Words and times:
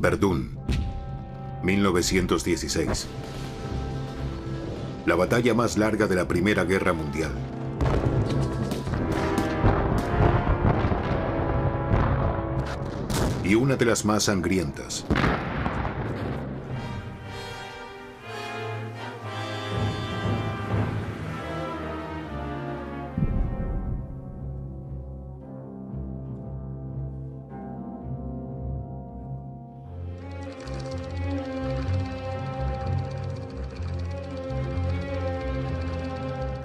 Verdún, 0.00 0.58
1916. 1.62 3.06
La 5.04 5.14
batalla 5.14 5.52
más 5.52 5.76
larga 5.76 6.06
de 6.06 6.16
la 6.16 6.26
Primera 6.26 6.64
Guerra 6.64 6.94
Mundial. 6.94 7.30
Y 13.44 13.54
una 13.56 13.76
de 13.76 13.84
las 13.84 14.06
más 14.06 14.22
sangrientas. 14.22 15.04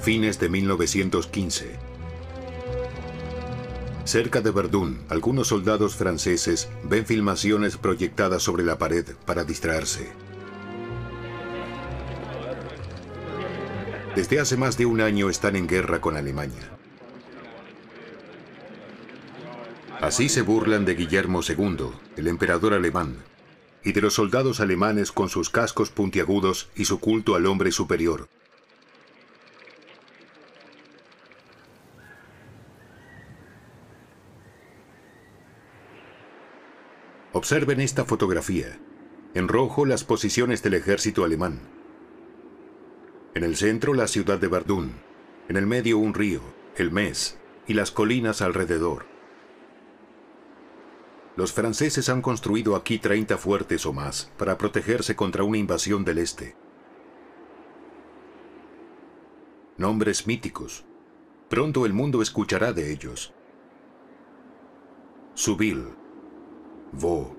Fines 0.05 0.39
de 0.39 0.49
1915. 0.49 1.79
Cerca 4.03 4.39
de 4.41 4.51
Verdún, 4.51 5.01
algunos 5.09 5.47
soldados 5.47 5.95
franceses 5.95 6.69
ven 6.83 7.07
filmaciones 7.07 7.77
proyectadas 7.77 8.43
sobre 8.43 8.63
la 8.63 8.77
pared 8.77 9.03
para 9.25 9.43
distraerse. 9.43 10.11
Desde 14.15 14.39
hace 14.39 14.57
más 14.57 14.77
de 14.77 14.85
un 14.85 15.01
año 15.01 15.27
están 15.27 15.55
en 15.55 15.65
guerra 15.65 16.01
con 16.01 16.17
Alemania. 16.17 16.69
Así 20.01 20.29
se 20.29 20.43
burlan 20.43 20.85
de 20.85 20.93
Guillermo 20.93 21.41
II, 21.41 21.89
el 22.15 22.27
emperador 22.27 22.75
alemán, 22.75 23.15
y 23.83 23.93
de 23.93 24.01
los 24.01 24.13
soldados 24.13 24.59
alemanes 24.59 25.11
con 25.11 25.29
sus 25.29 25.49
cascos 25.49 25.89
puntiagudos 25.89 26.69
y 26.75 26.85
su 26.85 26.99
culto 26.99 27.33
al 27.33 27.47
hombre 27.47 27.71
superior, 27.71 28.27
Observen 37.45 37.79
esta 37.79 38.05
fotografía. 38.05 38.79
En 39.35 39.47
rojo 39.47 39.85
las 39.85 40.03
posiciones 40.03 40.63
del 40.63 40.73
ejército 40.73 41.23
alemán. 41.23 41.59
En 43.35 43.43
el 43.43 43.55
centro 43.55 43.93
la 43.93 44.07
ciudad 44.07 44.39
de 44.39 44.47
Verdún. 44.47 44.93
En 45.47 45.55
el 45.55 45.67
medio 45.67 45.99
un 45.99 46.15
río, 46.15 46.41
el 46.75 46.89
Mes, 46.89 47.37
y 47.67 47.75
las 47.75 47.91
colinas 47.91 48.41
alrededor. 48.41 49.05
Los 51.35 51.53
franceses 51.53 52.09
han 52.09 52.23
construido 52.23 52.75
aquí 52.75 52.97
30 52.97 53.37
fuertes 53.37 53.85
o 53.85 53.93
más 53.93 54.31
para 54.39 54.57
protegerse 54.57 55.15
contra 55.15 55.43
una 55.43 55.59
invasión 55.59 56.03
del 56.03 56.17
este. 56.17 56.55
Nombres 59.77 60.25
míticos. 60.25 60.83
Pronto 61.47 61.85
el 61.85 61.93
mundo 61.93 62.23
escuchará 62.23 62.73
de 62.73 62.91
ellos. 62.91 63.35
Subil, 65.35 65.93
Vaux, 66.91 67.34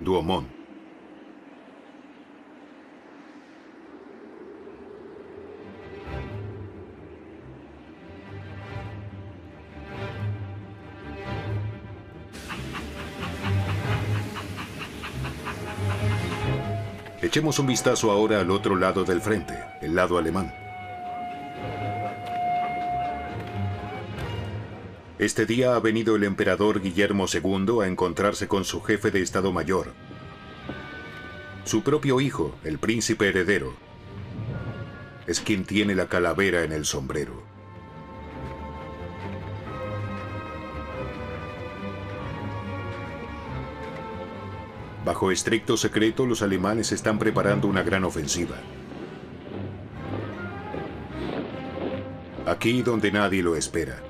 Douaumont. 0.00 0.46
Echemos 17.22 17.58
un 17.58 17.66
vistazo 17.66 18.10
ahora 18.10 18.40
al 18.40 18.50
otro 18.50 18.76
lado 18.76 19.04
del 19.04 19.20
frente, 19.20 19.54
el 19.82 19.94
lado 19.94 20.16
alemán. 20.16 20.65
Este 25.18 25.46
día 25.46 25.74
ha 25.74 25.80
venido 25.80 26.14
el 26.14 26.24
emperador 26.24 26.82
Guillermo 26.82 27.24
II 27.32 27.82
a 27.82 27.86
encontrarse 27.86 28.48
con 28.48 28.66
su 28.66 28.82
jefe 28.82 29.10
de 29.10 29.22
Estado 29.22 29.50
Mayor, 29.50 29.94
su 31.64 31.82
propio 31.82 32.20
hijo, 32.20 32.54
el 32.64 32.78
príncipe 32.78 33.28
heredero, 33.28 33.74
es 35.26 35.40
quien 35.40 35.64
tiene 35.64 35.94
la 35.94 36.06
calavera 36.06 36.64
en 36.64 36.72
el 36.72 36.84
sombrero. 36.84 37.42
Bajo 45.02 45.30
estricto 45.30 45.78
secreto, 45.78 46.26
los 46.26 46.42
alemanes 46.42 46.92
están 46.92 47.18
preparando 47.18 47.68
una 47.68 47.82
gran 47.82 48.04
ofensiva. 48.04 48.56
Aquí 52.44 52.82
donde 52.82 53.10
nadie 53.10 53.42
lo 53.42 53.56
espera 53.56 54.02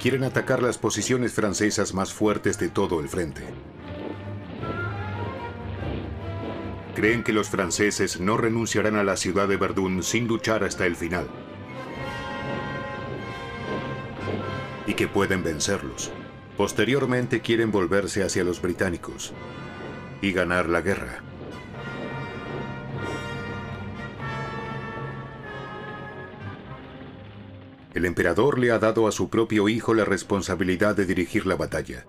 quieren 0.00 0.22
atacar 0.24 0.62
las 0.62 0.78
posiciones 0.78 1.32
francesas 1.32 1.92
más 1.92 2.12
fuertes 2.12 2.58
de 2.58 2.68
todo 2.68 3.00
el 3.00 3.08
frente. 3.08 3.42
Creen 6.94 7.22
que 7.22 7.32
los 7.32 7.48
franceses 7.48 8.20
no 8.20 8.36
renunciarán 8.36 8.96
a 8.96 9.04
la 9.04 9.16
ciudad 9.16 9.48
de 9.48 9.56
Verdún 9.56 10.02
sin 10.02 10.26
luchar 10.26 10.64
hasta 10.64 10.86
el 10.86 10.96
final. 10.96 11.28
Y 14.86 14.94
que 14.94 15.06
pueden 15.06 15.42
vencerlos. 15.42 16.10
Posteriormente 16.56 17.40
quieren 17.40 17.70
volverse 17.70 18.24
hacia 18.24 18.42
los 18.42 18.60
británicos 18.60 19.32
y 20.20 20.32
ganar 20.32 20.68
la 20.68 20.80
guerra. 20.80 21.22
El 27.98 28.04
emperador 28.04 28.60
le 28.60 28.70
ha 28.70 28.78
dado 28.78 29.08
a 29.08 29.10
su 29.10 29.28
propio 29.28 29.68
hijo 29.68 29.92
la 29.92 30.04
responsabilidad 30.04 30.94
de 30.94 31.04
dirigir 31.04 31.46
la 31.46 31.56
batalla. 31.56 32.06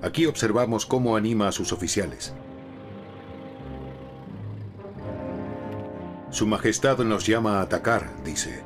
Aquí 0.00 0.24
observamos 0.24 0.86
cómo 0.86 1.16
anima 1.16 1.48
a 1.48 1.52
sus 1.52 1.70
oficiales. 1.70 2.32
Su 6.30 6.46
Majestad 6.46 7.00
nos 7.00 7.26
llama 7.26 7.58
a 7.58 7.60
atacar, 7.60 8.10
dice. 8.24 8.62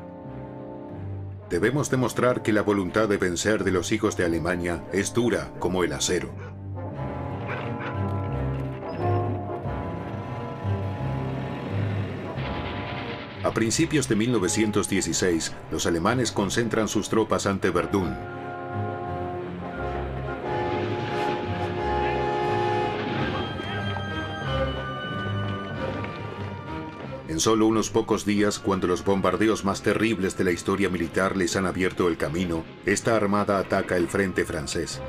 Debemos 1.50 1.90
demostrar 1.90 2.42
que 2.42 2.52
la 2.52 2.62
voluntad 2.62 3.08
de 3.08 3.16
vencer 3.16 3.64
de 3.64 3.72
los 3.72 3.90
hijos 3.90 4.16
de 4.16 4.24
Alemania 4.24 4.84
es 4.92 5.12
dura 5.12 5.52
como 5.58 5.82
el 5.82 5.92
acero. 5.92 6.30
A 13.52 13.54
principios 13.54 14.08
de 14.08 14.16
1916, 14.16 15.52
los 15.70 15.84
alemanes 15.84 16.32
concentran 16.32 16.88
sus 16.88 17.10
tropas 17.10 17.44
ante 17.44 17.68
Verdún. 17.68 18.16
En 27.28 27.40
solo 27.40 27.66
unos 27.66 27.90
pocos 27.90 28.24
días, 28.24 28.58
cuando 28.58 28.86
los 28.86 29.04
bombardeos 29.04 29.66
más 29.66 29.82
terribles 29.82 30.38
de 30.38 30.44
la 30.44 30.52
historia 30.52 30.88
militar 30.88 31.36
les 31.36 31.54
han 31.54 31.66
abierto 31.66 32.08
el 32.08 32.16
camino, 32.16 32.64
esta 32.86 33.14
armada 33.16 33.58
ataca 33.58 33.98
el 33.98 34.08
frente 34.08 34.46
francés. 34.46 35.02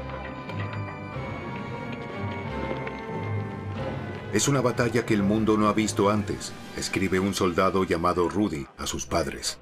Es 4.34 4.48
una 4.48 4.62
batalla 4.62 5.06
que 5.06 5.14
el 5.14 5.22
mundo 5.22 5.58
no 5.58 5.68
ha 5.68 5.74
visto 5.74 6.10
antes, 6.10 6.54
escribe 6.76 7.20
un 7.20 7.36
soldado 7.36 7.84
llamado 7.84 8.28
Rudy 8.30 8.66
a 8.80 8.88
sus 8.88 9.06
padres. 9.06 9.60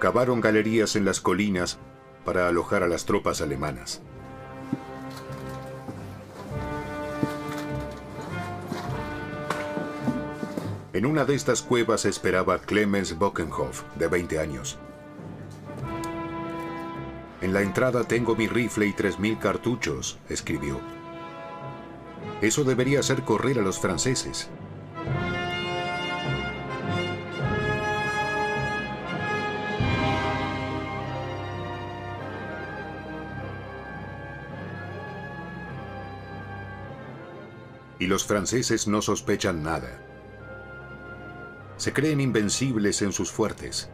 Cavaron 0.00 0.42
galerías 0.42 0.94
en 0.94 1.06
las 1.06 1.22
colinas 1.22 1.78
para 2.26 2.46
alojar 2.46 2.82
a 2.82 2.88
las 2.88 3.06
tropas 3.06 3.40
alemanas. 3.40 4.02
En 10.92 11.06
una 11.06 11.24
de 11.24 11.36
estas 11.36 11.62
cuevas 11.62 12.04
esperaba 12.04 12.58
Clemens 12.58 13.16
Bockenhoff, 13.16 13.82
de 13.96 14.08
20 14.08 14.38
años. 14.38 14.78
En 17.52 17.56
la 17.56 17.64
entrada 17.64 18.04
tengo 18.04 18.34
mi 18.34 18.48
rifle 18.48 18.86
y 18.86 18.94
3.000 18.94 19.38
cartuchos, 19.38 20.18
escribió. 20.30 20.80
Eso 22.40 22.64
debería 22.64 23.00
hacer 23.00 23.24
correr 23.24 23.58
a 23.58 23.60
los 23.60 23.78
franceses. 23.78 24.48
Y 37.98 38.06
los 38.06 38.24
franceses 38.24 38.88
no 38.88 39.02
sospechan 39.02 39.62
nada. 39.62 40.02
Se 41.76 41.92
creen 41.92 42.22
invencibles 42.22 43.02
en 43.02 43.12
sus 43.12 43.30
fuertes. 43.30 43.90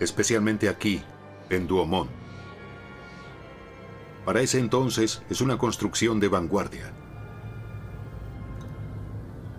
Especialmente 0.00 0.68
aquí, 0.68 1.02
en 1.50 1.66
Douaumont. 1.66 2.10
Para 4.24 4.40
ese 4.40 4.58
entonces 4.58 5.22
es 5.30 5.40
una 5.40 5.56
construcción 5.56 6.18
de 6.18 6.28
vanguardia. 6.28 6.92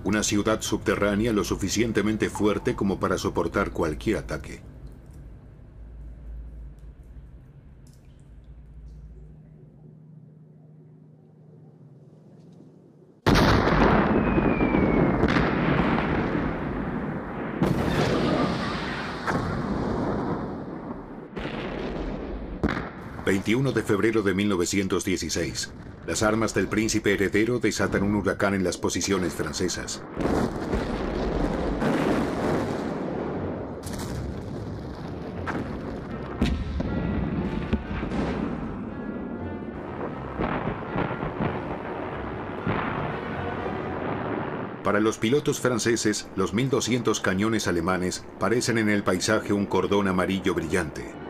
Una 0.04 0.24
ciudad 0.24 0.62
subterránea 0.62 1.34
lo 1.34 1.44
suficientemente 1.44 2.30
fuerte 2.30 2.76
como 2.76 3.00
para 3.00 3.18
soportar 3.18 3.72
cualquier 3.72 4.18
ataque. 4.18 4.67
21 23.48 23.72
de 23.72 23.82
febrero 23.82 24.24
de 24.24 24.34
1916. 24.34 25.72
Las 26.06 26.22
armas 26.22 26.54
del 26.54 26.68
príncipe 26.68 27.14
heredero 27.14 27.60
desatan 27.60 28.04
un 28.04 28.16
huracán 28.16 28.54
en 28.54 28.66
las 28.66 28.78
posiciones 28.78 29.34
francesas. 29.36 30.04
Para 44.84 45.00
los 45.00 45.18
pilotos 45.18 45.62
franceses, 45.62 46.28
los 46.36 46.54
1.200 46.54 47.22
cañones 47.22 47.70
alemanes 47.70 48.26
parecen 48.42 48.78
en 48.78 48.90
el 48.90 49.04
paisaje 49.04 49.54
un 49.54 49.66
cordón 49.66 50.10
amarillo 50.10 50.54
brillante. 50.54 51.27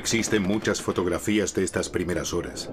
Existen 0.00 0.42
muchas 0.42 0.80
fotografías 0.80 1.54
de 1.54 1.62
estas 1.62 1.90
primeras 1.90 2.32
horas. 2.32 2.70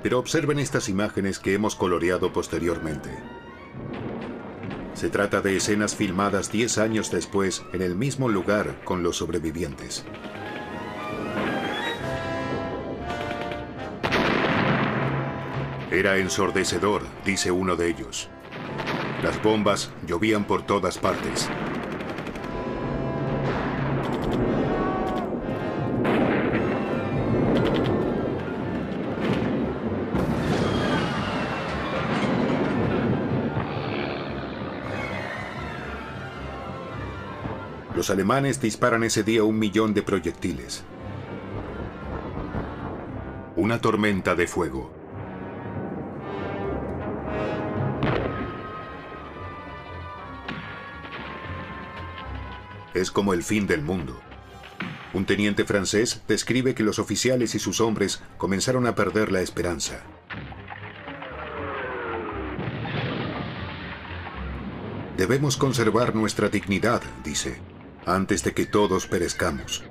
Pero 0.00 0.20
observen 0.20 0.60
estas 0.60 0.88
imágenes 0.88 1.40
que 1.40 1.54
hemos 1.54 1.74
coloreado 1.74 2.32
posteriormente. 2.32 3.10
Se 4.94 5.10
trata 5.10 5.40
de 5.40 5.56
escenas 5.56 5.96
filmadas 5.96 6.52
10 6.52 6.78
años 6.78 7.10
después 7.10 7.64
en 7.72 7.82
el 7.82 7.96
mismo 7.96 8.28
lugar 8.28 8.80
con 8.84 9.02
los 9.02 9.16
sobrevivientes. 9.16 10.04
Era 15.90 16.18
ensordecedor, 16.18 17.02
dice 17.24 17.50
uno 17.50 17.74
de 17.74 17.88
ellos. 17.88 18.28
Las 19.24 19.42
bombas 19.42 19.90
llovían 20.06 20.44
por 20.44 20.64
todas 20.64 20.96
partes. 20.96 21.50
Los 38.08 38.14
alemanes 38.14 38.58
disparan 38.58 39.04
ese 39.04 39.22
día 39.22 39.44
un 39.44 39.58
millón 39.58 39.92
de 39.92 40.02
proyectiles. 40.02 40.82
Una 43.54 43.82
tormenta 43.82 44.34
de 44.34 44.46
fuego. 44.46 44.90
Es 52.94 53.10
como 53.10 53.34
el 53.34 53.42
fin 53.42 53.66
del 53.66 53.82
mundo. 53.82 54.18
Un 55.12 55.26
teniente 55.26 55.66
francés 55.66 56.22
describe 56.26 56.74
que 56.74 56.84
los 56.84 56.98
oficiales 56.98 57.54
y 57.54 57.58
sus 57.58 57.78
hombres 57.82 58.22
comenzaron 58.38 58.86
a 58.86 58.94
perder 58.94 59.30
la 59.30 59.42
esperanza. 59.42 60.00
Debemos 65.18 65.58
conservar 65.58 66.14
nuestra 66.14 66.48
dignidad, 66.48 67.02
dice 67.22 67.60
antes 68.08 68.42
de 68.42 68.54
que 68.54 68.66
todos 68.66 69.06
perezcamos. 69.06 69.84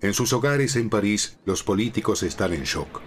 En 0.00 0.14
sus 0.14 0.32
hogares 0.32 0.76
en 0.76 0.90
París, 0.90 1.38
los 1.44 1.62
políticos 1.62 2.22
están 2.22 2.52
en 2.52 2.64
shock. 2.64 3.00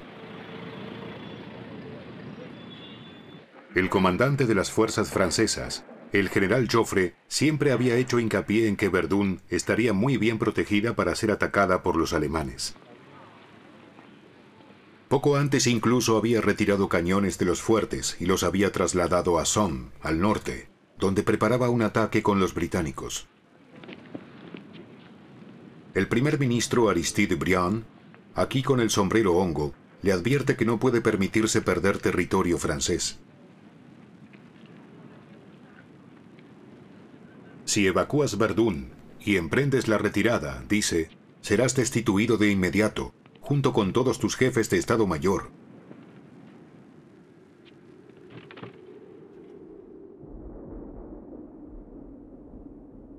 El 3.75 3.89
comandante 3.89 4.45
de 4.45 4.55
las 4.55 4.71
fuerzas 4.71 5.11
francesas, 5.11 5.85
el 6.19 6.29
general 6.29 6.67
Joffre 6.71 7.15
siempre 7.27 7.71
había 7.71 7.95
hecho 7.97 8.19
hincapié 8.19 8.67
en 8.67 8.75
que 8.75 8.89
Verdún 8.89 9.41
estaría 9.49 9.93
muy 9.93 10.17
bien 10.17 10.37
protegida 10.37 10.95
para 10.95 11.15
ser 11.15 11.31
atacada 11.31 11.83
por 11.83 11.95
los 11.95 12.13
alemanes. 12.13 12.75
Poco 15.07 15.35
antes 15.37 15.67
incluso 15.67 16.17
había 16.17 16.41
retirado 16.41 16.89
cañones 16.89 17.37
de 17.37 17.45
los 17.45 17.61
fuertes 17.61 18.17
y 18.19 18.25
los 18.25 18.43
había 18.43 18.71
trasladado 18.71 19.39
a 19.39 19.45
Somme, 19.45 19.89
al 20.01 20.19
norte, 20.19 20.67
donde 20.97 21.23
preparaba 21.23 21.69
un 21.69 21.83
ataque 21.83 22.23
con 22.23 22.39
los 22.39 22.53
británicos. 22.53 23.27
El 25.93 26.07
primer 26.07 26.39
ministro 26.39 26.89
Aristide 26.89 27.35
Briand, 27.35 27.85
aquí 28.33 28.63
con 28.63 28.79
el 28.79 28.89
sombrero 28.89 29.33
hongo, 29.35 29.73
le 30.01 30.11
advierte 30.11 30.55
que 30.55 30.65
no 30.65 30.79
puede 30.79 31.01
permitirse 31.01 31.61
perder 31.61 31.99
territorio 31.99 32.57
francés. 32.57 33.19
Si 37.65 37.87
evacúas 37.87 38.37
Verdún 38.37 38.91
y 39.19 39.37
emprendes 39.37 39.87
la 39.87 39.97
retirada, 39.97 40.63
dice, 40.69 41.09
serás 41.41 41.75
destituido 41.75 42.37
de 42.37 42.51
inmediato, 42.51 43.13
junto 43.41 43.73
con 43.73 43.91
todos 43.91 44.19
tus 44.19 44.35
jefes 44.35 44.69
de 44.69 44.77
Estado 44.77 45.07
Mayor. 45.07 45.51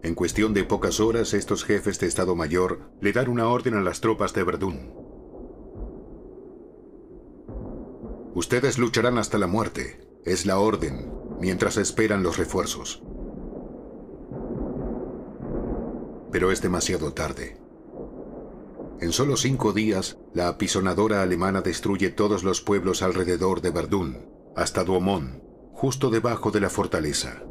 En 0.02 0.14
cuestión 0.14 0.54
de 0.54 0.62
pocas 0.62 1.00
horas, 1.00 1.35
estos 1.35 1.64
jefes 1.64 1.99
de 1.99 2.06
Estado 2.06 2.37
Mayor 2.37 2.92
le 3.00 3.12
dan 3.12 3.28
una 3.28 3.49
orden 3.49 3.75
a 3.75 3.80
las 3.80 4.00
tropas 4.00 4.32
de 4.32 4.44
Verdún. 4.44 4.92
Ustedes 8.35 8.78
lucharán 8.78 9.18
hasta 9.18 9.38
la 9.38 9.49
muerte, 9.49 10.06
es 10.25 10.47
la 10.47 10.61
orden, 10.61 11.11
mientras 11.40 11.76
esperan 11.76 12.23
los 12.23 12.38
refuerzos. 12.38 13.02
Pero 16.30 16.50
es 16.50 16.62
demasiado 16.62 17.12
tarde. 17.12 17.56
En 19.00 19.12
solo 19.12 19.37
cinco 19.37 19.73
días, 19.73 20.18
la 20.33 20.49
apisonadora 20.49 21.23
alemana 21.23 21.61
destruye 21.61 22.11
todos 22.11 22.45
los 22.45 22.62
pueblos 22.62 23.02
alrededor 23.02 23.61
de 23.61 23.71
Verdún, 23.71 24.26
hasta 24.56 24.85
Douaumont, 24.85 25.42
justo 25.73 26.09
debajo 26.09 26.50
de 26.50 26.61
la 26.61 26.71
fortaleza. 26.71 27.42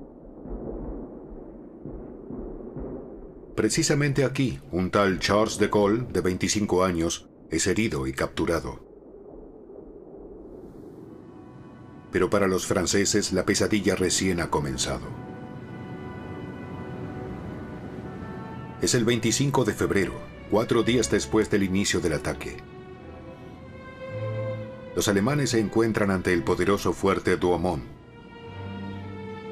Precisamente 3.55 4.25
aquí, 4.25 4.60
un 4.72 4.91
tal 4.91 5.20
Charles 5.20 5.58
de 5.60 5.67
Gaulle, 5.67 6.08
de 6.12 6.22
25 6.22 6.84
años, 6.84 7.29
es 7.50 7.67
herido 7.67 8.05
y 8.08 8.12
capturado. 8.12 8.84
Pero 12.12 12.29
para 12.29 12.48
los 12.48 12.65
franceses 12.65 13.32
la 13.34 13.46
pesadilla 13.46 13.96
recién 13.96 14.41
ha 14.41 14.50
comenzado. 14.50 15.25
Es 18.82 18.94
el 18.94 19.05
25 19.05 19.63
de 19.63 19.74
febrero, 19.74 20.13
cuatro 20.51 20.84
días 20.84 21.10
después 21.10 21.50
del 21.50 21.63
inicio 21.63 22.01
del 22.01 22.12
ataque. 22.12 22.58
Los 24.96 25.08
alemanes 25.08 25.51
se 25.51 25.60
encuentran 25.60 26.12
ante 26.12 26.34
el 26.34 26.44
poderoso 26.44 26.91
fuerte 26.91 27.38
Douaumont. 27.38 27.84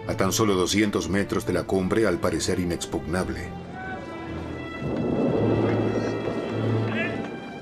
A 0.07 0.17
tan 0.17 0.33
solo 0.33 0.55
200 0.55 1.07
metros 1.09 1.45
de 1.47 1.53
la 1.53 1.63
cumbre, 1.63 2.05
al 2.05 2.19
parecer 2.19 2.59
inexpugnable. 2.59 3.47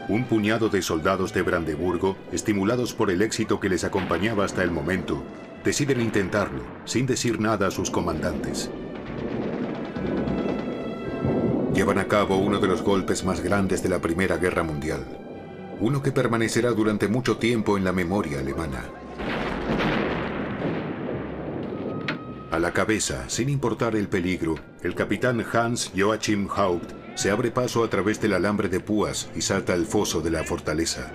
Un 0.10 0.26
puñado 0.26 0.70
de 0.70 0.82
soldados 0.82 1.32
de 1.32 1.44
Brandeburgo, 1.44 2.18
estimulados 2.32 2.94
por 2.94 3.12
el 3.12 3.22
éxito 3.22 3.60
que 3.60 3.70
les 3.70 3.84
acompañaba 3.84 4.46
hasta 4.46 4.64
el 4.64 4.72
momento, 4.72 5.24
deciden 5.64 6.02
intentarlo, 6.02 6.64
sin 6.86 7.06
decir 7.06 7.40
nada 7.40 7.68
a 7.68 7.72
sus 7.72 7.92
comandantes. 7.92 8.72
Llevan 11.74 12.00
a 12.00 12.08
cabo 12.08 12.38
uno 12.38 12.60
de 12.60 12.68
los 12.68 12.82
golpes 12.82 13.24
más 13.24 13.42
grandes 13.42 13.82
de 13.82 13.90
la 13.90 14.00
Primera 14.00 14.38
Guerra 14.38 14.64
Mundial, 14.64 15.06
uno 15.80 16.02
que 16.02 16.12
permanecerá 16.12 16.72
durante 16.72 17.08
mucho 17.08 17.38
tiempo 17.38 17.78
en 17.78 17.84
la 17.84 17.92
memoria 17.92 18.40
alemana. 18.40 18.84
A 22.52 22.60
la 22.60 22.74
cabeza, 22.74 23.30
sin 23.30 23.50
importar 23.50 23.96
el 23.96 24.10
peligro, 24.10 24.56
el 24.84 24.94
capitán 24.94 25.46
Hans 25.54 25.92
Joachim 25.96 26.50
Haupt 26.54 26.92
se 27.16 27.32
abre 27.32 27.50
paso 27.52 27.84
a 27.84 27.90
través 27.90 28.20
del 28.20 28.34
alambre 28.34 28.68
de 28.68 28.82
púas 28.82 29.30
y 29.36 29.42
salta 29.42 29.74
al 29.74 29.86
foso 29.86 30.22
de 30.22 30.32
la 30.32 30.44
fortaleza. 30.44 31.12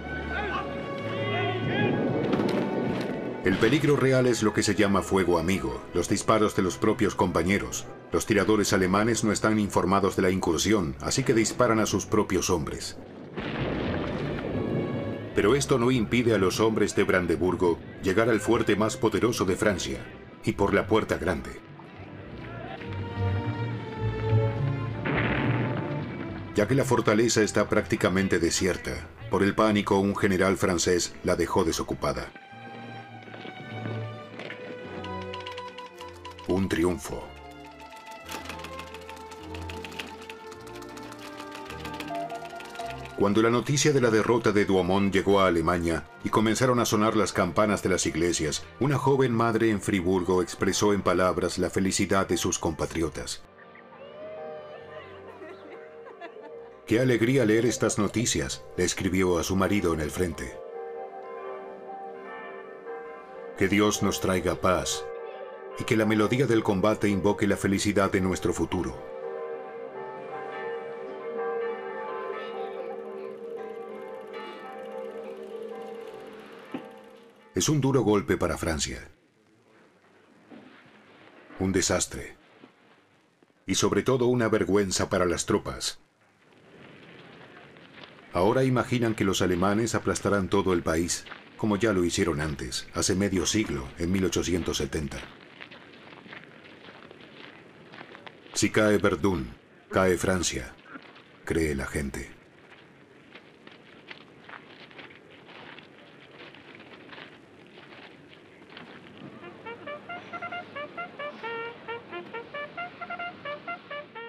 El 3.45 3.59
peligro 3.59 3.97
real 3.97 4.27
es 4.27 4.43
lo 4.43 4.53
que 4.53 4.63
se 4.63 4.75
llama 4.75 5.03
fuego 5.03 5.39
amigo, 5.39 5.83
los 5.95 6.09
disparos 6.09 6.57
de 6.57 6.63
los 6.63 6.79
propios 6.79 7.15
compañeros. 7.15 7.85
Los 8.13 8.25
tiradores 8.25 8.73
alemanes 8.73 9.25
no 9.25 9.33
están 9.33 9.59
informados 9.59 10.17
de 10.17 10.23
la 10.23 10.31
incursión, 10.31 10.95
así 11.01 11.25
que 11.25 11.35
disparan 11.35 11.81
a 11.81 11.87
sus 11.87 12.07
propios 12.07 12.51
hombres. 12.51 12.97
Pero 15.35 15.55
esto 15.55 15.79
no 15.79 15.91
impide 15.91 16.35
a 16.35 16.39
los 16.39 16.61
hombres 16.61 16.95
de 16.97 17.05
Brandeburgo 17.05 17.79
llegar 18.03 18.31
al 18.31 18.41
fuerte 18.41 18.75
más 18.77 18.97
poderoso 18.97 19.45
de 19.45 19.57
Francia, 19.57 19.99
y 20.45 20.53
por 20.53 20.73
la 20.73 20.87
puerta 20.87 21.19
grande. 21.19 21.51
Ya 26.55 26.67
que 26.67 26.75
la 26.75 26.85
fortaleza 26.85 27.43
está 27.43 27.69
prácticamente 27.69 28.39
desierta, 28.39 29.09
por 29.31 29.43
el 29.43 29.55
pánico 29.55 29.99
un 29.99 30.17
general 30.17 30.57
francés 30.57 31.15
la 31.23 31.37
dejó 31.37 31.65
desocupada. 31.65 32.33
Un 36.49 36.69
triunfo. 36.69 37.36
Cuando 43.18 43.40
la 43.40 43.49
noticia 43.49 43.94
de 43.94 44.00
la 44.02 44.11
derrota 44.11 44.52
de 44.52 44.66
Douaumont 44.66 45.11
llegó 45.11 45.40
a 45.40 45.46
Alemania 45.46 46.06
y 46.23 46.28
comenzaron 46.28 46.80
a 46.80 46.85
sonar 46.85 47.16
las 47.16 47.32
campanas 47.32 47.82
de 47.82 47.88
las 47.88 48.04
iglesias, 48.04 48.62
una 48.78 48.99
joven 48.99 49.32
madre 49.32 49.70
en 49.70 49.80
Friburgo 49.80 50.42
expresó 50.42 50.92
en 50.92 51.00
palabras 51.00 51.56
la 51.56 51.70
felicidad 51.70 52.28
de 52.28 52.37
sus 52.37 52.58
compatriotas. 52.58 53.42
Qué 56.87 57.00
alegría 57.00 57.46
leer 57.46 57.64
estas 57.64 57.99
noticias, 57.99 58.64
le 58.76 58.85
escribió 58.85 59.38
a 59.38 59.44
su 59.44 59.56
marido 59.56 59.94
en 59.94 60.00
el 60.00 60.11
frente. 60.11 60.58
Que 63.56 63.66
Dios 63.66 64.02
nos 64.02 64.20
traiga 64.20 64.61
paz 64.61 65.06
y 65.78 65.85
que 65.85 65.96
la 65.96 66.04
melodía 66.04 66.46
del 66.46 66.62
combate 66.62 67.08
invoque 67.08 67.46
la 67.46 67.56
felicidad 67.56 68.12
de 68.12 68.20
nuestro 68.20 68.52
futuro. 68.52 69.15
Es 77.57 77.71
un 77.71 77.81
duro 77.81 78.03
golpe 78.03 78.37
para 78.37 78.59
Francia. 78.59 79.09
Un 81.59 81.73
desastre. 81.73 82.37
Y 83.65 83.77
sobre 83.77 84.03
todo 84.03 84.27
una 84.27 84.51
vergüenza 84.51 85.09
para 85.09 85.25
las 85.25 85.47
tropas. 85.47 85.99
Ahora 88.35 88.63
imaginan 88.63 89.15
que 89.15 89.25
los 89.25 89.41
alemanes 89.41 89.95
aplastarán 89.95 90.51
todo 90.51 90.75
el 90.75 90.83
país, 90.83 91.25
como 91.57 91.79
ya 91.79 91.95
lo 91.95 92.05
hicieron 92.05 92.43
antes, 92.43 92.89
hace 92.93 93.15
medio 93.15 93.47
siglo, 93.47 93.89
en 93.97 94.13
1870. 94.13 95.17
Si 98.53 98.69
cae 98.69 98.99
Verdún, 98.99 99.55
cae 99.91 100.19
Francia, 100.19 100.75
cree 101.47 101.75
la 101.75 101.87
gente. 101.87 102.36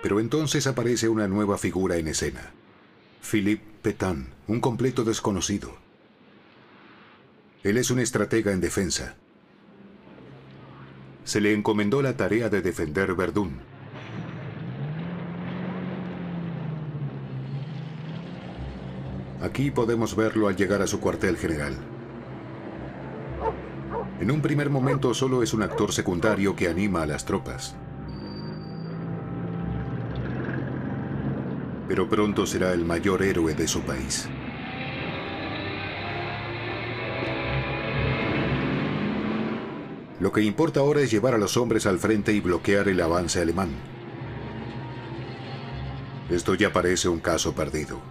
Pero 0.07 0.21
entonces 0.21 0.67
aparece 0.67 1.09
una 1.09 1.27
nueva 1.27 1.57
figura 1.57 1.97
en 1.97 2.07
escena. 2.07 2.53
Philippe 3.21 3.65
Pétain, 3.81 4.29
un 4.47 4.61
completo 4.61 5.03
desconocido. 5.03 5.75
Él 7.61 7.75
es 7.77 7.91
un 7.91 7.99
estratega 7.99 8.53
en 8.53 8.61
defensa. 8.61 9.15
Se 11.25 11.41
le 11.41 11.53
encomendó 11.53 12.01
la 12.01 12.15
tarea 12.15 12.47
de 12.47 12.61
defender 12.61 13.15
Verdún. 13.15 13.59
Aquí 19.41 19.71
podemos 19.71 20.15
verlo 20.15 20.47
al 20.47 20.55
llegar 20.55 20.81
a 20.81 20.87
su 20.87 21.01
cuartel 21.01 21.35
general. 21.35 21.75
En 24.21 24.31
un 24.31 24.41
primer 24.41 24.69
momento 24.69 25.13
solo 25.13 25.43
es 25.43 25.53
un 25.53 25.63
actor 25.63 25.91
secundario 25.91 26.55
que 26.55 26.69
anima 26.69 27.01
a 27.01 27.07
las 27.07 27.25
tropas. 27.25 27.75
Pero 31.87 32.09
pronto 32.09 32.45
será 32.45 32.73
el 32.73 32.85
mayor 32.85 33.23
héroe 33.23 33.53
de 33.53 33.67
su 33.67 33.81
país. 33.81 34.29
Lo 40.19 40.31
que 40.31 40.41
importa 40.41 40.79
ahora 40.79 41.01
es 41.01 41.11
llevar 41.11 41.35
a 41.35 41.37
los 41.37 41.57
hombres 41.57 41.85
al 41.85 41.99
frente 41.99 42.33
y 42.33 42.39
bloquear 42.39 42.87
el 42.87 42.99
avance 43.01 43.39
alemán. 43.39 43.69
Esto 46.29 46.55
ya 46.55 46.73
parece 46.73 47.07
un 47.07 47.19
caso 47.19 47.53
perdido. 47.53 48.01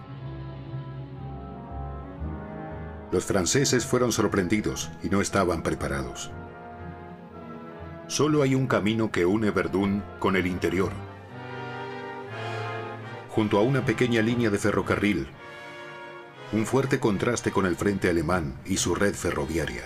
Los 3.11 3.25
franceses 3.25 3.85
fueron 3.85 4.11
sorprendidos 4.11 4.89
y 5.03 5.09
no 5.09 5.21
estaban 5.21 5.63
preparados. 5.63 6.31
Solo 8.07 8.41
hay 8.41 8.55
un 8.55 8.67
camino 8.67 9.11
que 9.11 9.25
une 9.25 9.51
Verdún 9.51 10.03
con 10.19 10.35
el 10.35 10.47
interior, 10.47 10.91
junto 13.37 13.59
a 13.59 13.61
una 13.61 13.85
pequeña 13.85 14.23
línea 14.23 14.49
de 14.49 14.57
ferrocarril, 14.57 15.27
un 16.53 16.65
fuerte 16.65 16.99
contraste 16.99 17.51
con 17.51 17.67
el 17.67 17.75
frente 17.75 18.09
alemán 18.09 18.59
y 18.65 18.77
su 18.77 18.95
red 18.95 19.13
ferroviaria. 19.13 19.83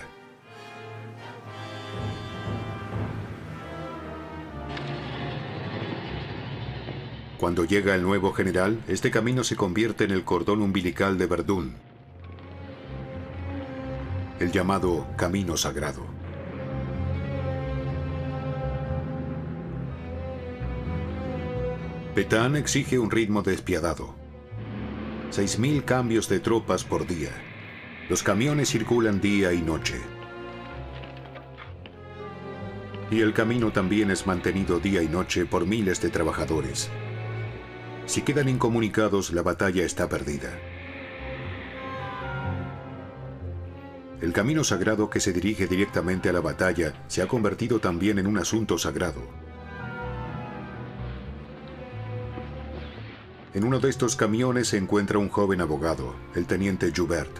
Cuando 7.36 7.66
llega 7.66 7.94
el 7.94 8.00
nuevo 8.00 8.32
general, 8.32 8.82
este 8.88 9.10
camino 9.10 9.44
se 9.44 9.54
convierte 9.54 10.04
en 10.04 10.12
el 10.12 10.24
cordón 10.24 10.62
umbilical 10.62 11.18
de 11.18 11.26
Verdún, 11.26 11.74
el 14.40 14.50
llamado 14.50 15.06
Camino 15.18 15.58
Sagrado. 15.58 16.21
Petán 22.14 22.56
exige 22.56 22.98
un 22.98 23.10
ritmo 23.10 23.40
despiadado. 23.42 24.14
6.000 25.30 25.82
cambios 25.86 26.28
de 26.28 26.40
tropas 26.40 26.84
por 26.84 27.06
día. 27.06 27.30
Los 28.10 28.22
camiones 28.22 28.68
circulan 28.68 29.18
día 29.18 29.54
y 29.54 29.62
noche. 29.62 29.98
Y 33.10 33.20
el 33.20 33.32
camino 33.32 33.72
también 33.72 34.10
es 34.10 34.26
mantenido 34.26 34.78
día 34.78 35.02
y 35.02 35.08
noche 35.08 35.46
por 35.46 35.66
miles 35.66 36.02
de 36.02 36.10
trabajadores. 36.10 36.90
Si 38.04 38.20
quedan 38.20 38.50
incomunicados, 38.50 39.32
la 39.32 39.40
batalla 39.40 39.82
está 39.82 40.06
perdida. 40.10 40.50
El 44.20 44.34
camino 44.34 44.64
sagrado 44.64 45.08
que 45.08 45.18
se 45.18 45.32
dirige 45.32 45.66
directamente 45.66 46.28
a 46.28 46.34
la 46.34 46.40
batalla 46.40 46.92
se 47.06 47.22
ha 47.22 47.26
convertido 47.26 47.80
también 47.80 48.18
en 48.18 48.26
un 48.26 48.36
asunto 48.36 48.76
sagrado. 48.76 49.41
En 53.54 53.64
uno 53.64 53.80
de 53.80 53.90
estos 53.90 54.16
camiones 54.16 54.68
se 54.68 54.78
encuentra 54.78 55.18
un 55.18 55.28
joven 55.28 55.60
abogado, 55.60 56.14
el 56.34 56.46
teniente 56.46 56.90
Joubert. 56.96 57.30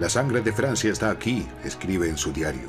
La 0.00 0.08
sangre 0.08 0.40
de 0.40 0.52
Francia 0.52 0.90
está 0.90 1.10
aquí, 1.10 1.46
escribe 1.62 2.08
en 2.08 2.18
su 2.18 2.32
diario. 2.32 2.68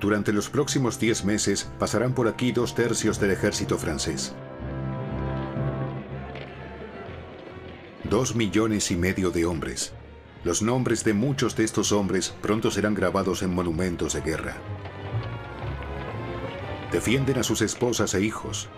Durante 0.00 0.32
los 0.32 0.48
próximos 0.48 0.98
10 0.98 1.26
meses 1.26 1.68
pasarán 1.78 2.14
por 2.14 2.26
aquí 2.26 2.52
dos 2.52 2.74
tercios 2.74 3.20
del 3.20 3.32
ejército 3.32 3.76
francés. 3.76 4.34
Dos 8.04 8.34
millones 8.34 8.90
y 8.90 8.96
medio 8.96 9.30
de 9.30 9.44
hombres. 9.44 9.92
Los 10.44 10.62
nombres 10.62 11.04
de 11.04 11.12
muchos 11.12 11.56
de 11.56 11.64
estos 11.64 11.92
hombres 11.92 12.34
pronto 12.40 12.70
serán 12.70 12.94
grabados 12.94 13.42
en 13.42 13.54
monumentos 13.54 14.14
de 14.14 14.20
guerra. 14.22 14.56
Defienden 16.94 17.38
a 17.38 17.42
sus 17.42 17.60
esposas 17.60 18.14
e 18.14 18.22
hijos, 18.22 18.68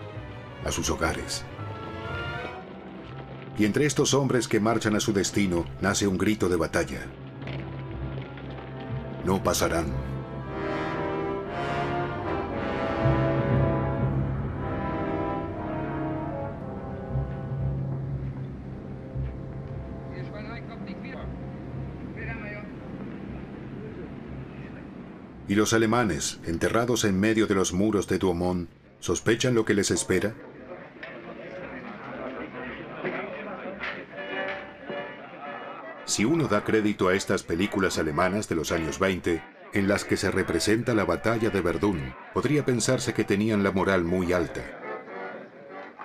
a 0.65 0.71
sus 0.71 0.89
hogares. 0.89 1.45
Y 3.59 3.65
entre 3.65 3.85
estos 3.85 4.15
hombres 4.15 4.47
que 4.47 4.59
marchan 4.59 4.95
a 4.95 4.99
su 4.99 5.13
destino 5.13 5.65
nace 5.81 6.07
un 6.07 6.17
grito 6.17 6.49
de 6.49 6.55
batalla. 6.55 7.05
No 9.23 9.43
pasarán. 9.43 10.16
Los 25.57 25.73
alemanes, 25.73 26.39
enterrados 26.45 27.03
en 27.03 27.19
medio 27.19 27.47
de 27.47 27.55
los 27.55 27.73
muros 27.73 28.07
de 28.07 28.19
Douaumont, 28.19 28.69
sospechan 28.99 29.55
lo 29.55 29.65
que 29.65 29.73
les 29.73 29.89
espera? 29.89 30.35
Si 36.05 36.25
uno 36.25 36.47
da 36.47 36.63
crédito 36.63 37.07
a 37.09 37.15
estas 37.15 37.41
películas 37.41 37.97
alemanas 37.97 38.47
de 38.47 38.55
los 38.55 38.71
años 38.71 38.99
20, 38.99 39.41
en 39.73 39.87
las 39.87 40.05
que 40.05 40.15
se 40.15 40.29
representa 40.29 40.93
la 40.93 41.05
batalla 41.05 41.49
de 41.49 41.61
Verdún, 41.61 42.13
podría 42.35 42.63
pensarse 42.63 43.15
que 43.15 43.23
tenían 43.23 43.63
la 43.63 43.71
moral 43.71 44.03
muy 44.03 44.33
alta. 44.33 44.61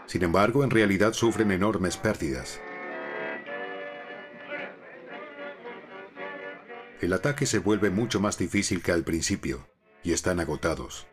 Sin 0.07 0.23
embargo, 0.23 0.65
en 0.65 0.71
realidad 0.71 1.13
sufren 1.13 1.53
enormes 1.53 1.99
pérdidas. 1.99 2.59
El 7.03 7.13
ataque 7.15 7.47
se 7.47 7.59
vuelve 7.59 7.91
mucho 7.91 8.21
más 8.21 8.39
difícil 8.39 8.81
que 8.81 8.93
al 8.93 9.03
principio, 9.03 9.67
y 10.05 10.13
están 10.13 10.39
agotados. 10.39 11.09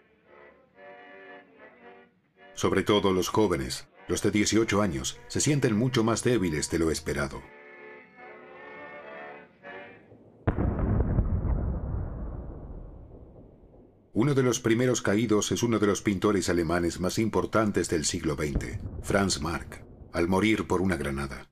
Sobre 2.54 2.84
todo 2.84 3.12
los 3.12 3.30
jóvenes, 3.30 3.88
los 4.08 4.22
de 4.22 4.30
18 4.30 4.84
años, 4.84 5.20
se 5.28 5.42
sienten 5.42 5.76
mucho 5.76 6.04
más 6.04 6.24
débiles 6.24 6.70
de 6.70 6.78
lo 6.78 6.92
esperado. 6.92 7.42
Uno 14.14 14.36
de 14.36 14.44
los 14.44 14.60
primeros 14.60 15.02
caídos 15.02 15.52
es 15.52 15.64
uno 15.64 15.80
de 15.80 15.88
los 15.88 16.04
pintores 16.04 16.50
alemanes 16.50 17.00
más 17.00 17.18
importantes 17.18 17.90
del 17.90 18.06
siglo 18.06 18.36
XX, 18.36 18.78
Franz 19.02 19.42
Marc, 19.42 19.84
al 20.14 20.28
morir 20.28 20.68
por 20.68 20.82
una 20.82 20.98
granada. 20.98 21.50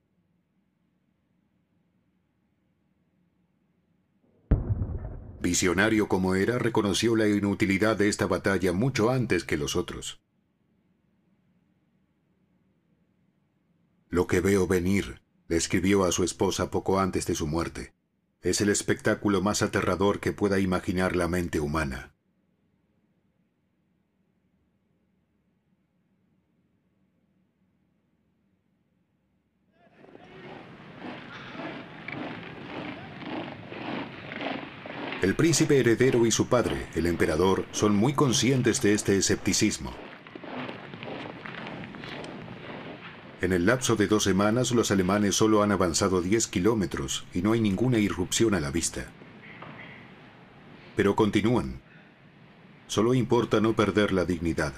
Visionario 5.40 6.08
como 6.08 6.36
era, 6.36 6.58
reconoció 6.58 7.16
la 7.16 7.28
inutilidad 7.28 7.96
de 7.96 8.10
esta 8.10 8.26
batalla 8.26 8.74
mucho 8.74 9.12
antes 9.12 9.44
que 9.44 9.58
los 9.58 9.76
otros. 9.76 10.20
Lo 14.10 14.26
que 14.26 14.42
veo 14.42 14.68
venir, 14.68 15.22
le 15.48 15.58
escribió 15.58 16.06
a 16.06 16.12
su 16.12 16.24
esposa 16.24 16.72
poco 16.72 17.00
antes 17.00 17.28
de 17.28 17.36
su 17.36 17.46
muerte, 17.46 17.94
es 18.42 18.62
el 18.62 18.70
espectáculo 18.70 19.42
más 19.42 19.62
aterrador 19.62 20.20
que 20.20 20.34
pueda 20.34 20.60
imaginar 20.60 21.16
la 21.16 21.28
mente 21.28 21.60
humana. 21.60 22.17
El 35.20 35.34
príncipe 35.34 35.80
heredero 35.80 36.28
y 36.28 36.32
su 36.32 36.46
padre, 36.46 36.86
el 36.94 37.08
emperador, 37.08 37.66
son 37.72 37.96
muy 37.96 38.14
conscientes 38.14 38.84
de 38.84 38.94
este 38.94 39.18
escepticismo. 39.18 39.92
En 43.42 43.52
el 43.52 43.66
lapso 43.66 43.96
de 43.96 44.06
dos 44.06 44.24
semanas 44.24 44.72
los 44.74 44.92
alemanes 44.92 45.34
solo 45.34 45.64
han 45.64 45.72
avanzado 45.72 46.22
10 46.22 46.48
kilómetros 46.48 47.26
y 47.34 47.42
no 47.42 47.54
hay 47.54 47.62
ninguna 47.62 47.98
irrupción 47.98 48.54
a 48.54 48.60
la 48.60 48.70
vista. 48.70 49.08
Pero 50.96 51.16
continúan. 51.16 51.82
Solo 52.86 53.16
importa 53.16 53.60
no 53.60 53.74
perder 53.74 54.14
la 54.14 54.24
dignidad. 54.24 54.74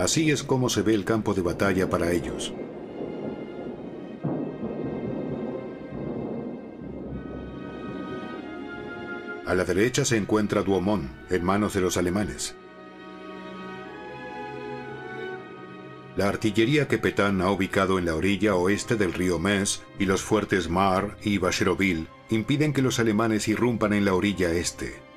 Así 0.00 0.30
es 0.30 0.42
como 0.42 0.70
se 0.70 0.80
ve 0.80 0.94
el 0.94 1.04
campo 1.04 1.34
de 1.34 1.42
batalla 1.42 1.90
para 1.90 2.10
ellos. 2.10 2.54
A 9.44 9.54
la 9.54 9.64
derecha 9.64 10.06
se 10.06 10.16
encuentra 10.16 10.62
Douaumont, 10.62 11.10
en 11.30 11.44
manos 11.44 11.74
de 11.74 11.82
los 11.82 11.98
alemanes. 11.98 12.56
La 16.16 16.28
artillería 16.28 16.88
que 16.88 16.96
Petain 16.96 17.42
ha 17.42 17.50
ubicado 17.50 17.98
en 17.98 18.06
la 18.06 18.14
orilla 18.14 18.54
oeste 18.54 18.96
del 18.96 19.12
río 19.12 19.38
Metz 19.38 19.82
y 19.98 20.06
los 20.06 20.22
fuertes 20.22 20.70
Mar 20.70 21.18
y 21.22 21.36
Vacheroville 21.36 22.06
impiden 22.30 22.72
que 22.72 22.80
los 22.80 23.00
alemanes 23.00 23.48
irrumpan 23.48 23.92
en 23.92 24.06
la 24.06 24.14
orilla 24.14 24.50
este. 24.50 25.09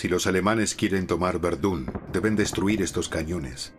Si 0.00 0.08
los 0.08 0.26
alemanes 0.26 0.74
quieren 0.74 1.06
tomar 1.06 1.42
Verdún, 1.42 1.84
deben 2.10 2.34
destruir 2.34 2.80
estos 2.80 3.10
cañones. 3.10 3.74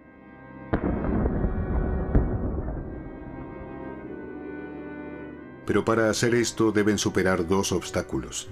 Pero 5.65 5.84
para 5.84 6.12
hacer 6.12 6.36
esto 6.36 6.71
deben 6.71 6.99
superar 6.99 7.47
dos 7.47 7.71
obstáculos. 7.71 8.51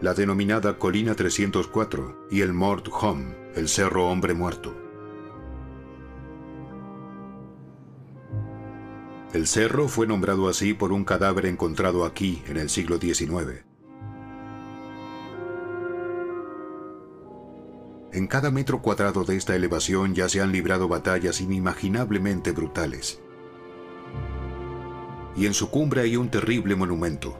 La 0.00 0.14
denominada 0.14 0.80
Colina 0.80 1.14
304 1.14 2.26
y 2.32 2.40
el 2.40 2.52
Mort 2.52 2.88
Hom, 2.90 3.34
el 3.54 3.68
Cerro 3.68 4.08
Hombre 4.08 4.34
Muerto. 4.34 4.74
El 9.32 9.46
cerro 9.46 9.86
fue 9.86 10.08
nombrado 10.08 10.48
así 10.48 10.74
por 10.74 10.90
un 10.90 11.04
cadáver 11.04 11.46
encontrado 11.46 12.04
aquí 12.04 12.42
en 12.48 12.56
el 12.56 12.68
siglo 12.68 12.98
XIX. 12.98 13.67
En 18.10 18.26
cada 18.26 18.50
metro 18.50 18.80
cuadrado 18.80 19.24
de 19.24 19.36
esta 19.36 19.54
elevación 19.54 20.14
ya 20.14 20.30
se 20.30 20.40
han 20.40 20.50
librado 20.50 20.88
batallas 20.88 21.42
inimaginablemente 21.42 22.52
brutales. 22.52 23.20
Y 25.36 25.46
en 25.46 25.52
su 25.52 25.70
cumbre 25.70 26.00
hay 26.00 26.16
un 26.16 26.30
terrible 26.30 26.74
monumento. 26.74 27.38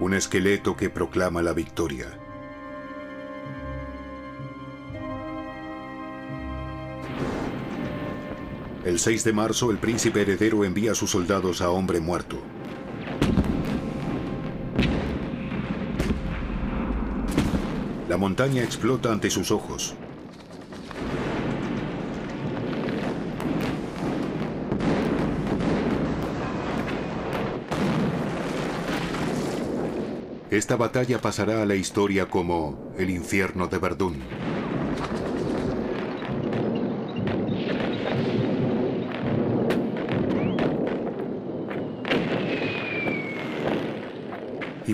Un 0.00 0.12
esqueleto 0.12 0.76
que 0.76 0.90
proclama 0.90 1.40
la 1.40 1.54
victoria. 1.54 2.18
El 8.84 8.98
6 8.98 9.24
de 9.24 9.32
marzo 9.32 9.70
el 9.70 9.78
príncipe 9.78 10.20
heredero 10.20 10.62
envía 10.62 10.92
a 10.92 10.94
sus 10.94 11.10
soldados 11.10 11.62
a 11.62 11.70
Hombre 11.70 12.00
Muerto. 12.00 12.36
La 18.14 18.18
montaña 18.18 18.62
explota 18.62 19.10
ante 19.10 19.28
sus 19.28 19.50
ojos. 19.50 19.96
Esta 30.52 30.76
batalla 30.76 31.20
pasará 31.20 31.60
a 31.60 31.66
la 31.66 31.74
historia 31.74 32.30
como 32.30 32.94
el 32.96 33.10
infierno 33.10 33.66
de 33.66 33.78
Verdún. 33.78 34.43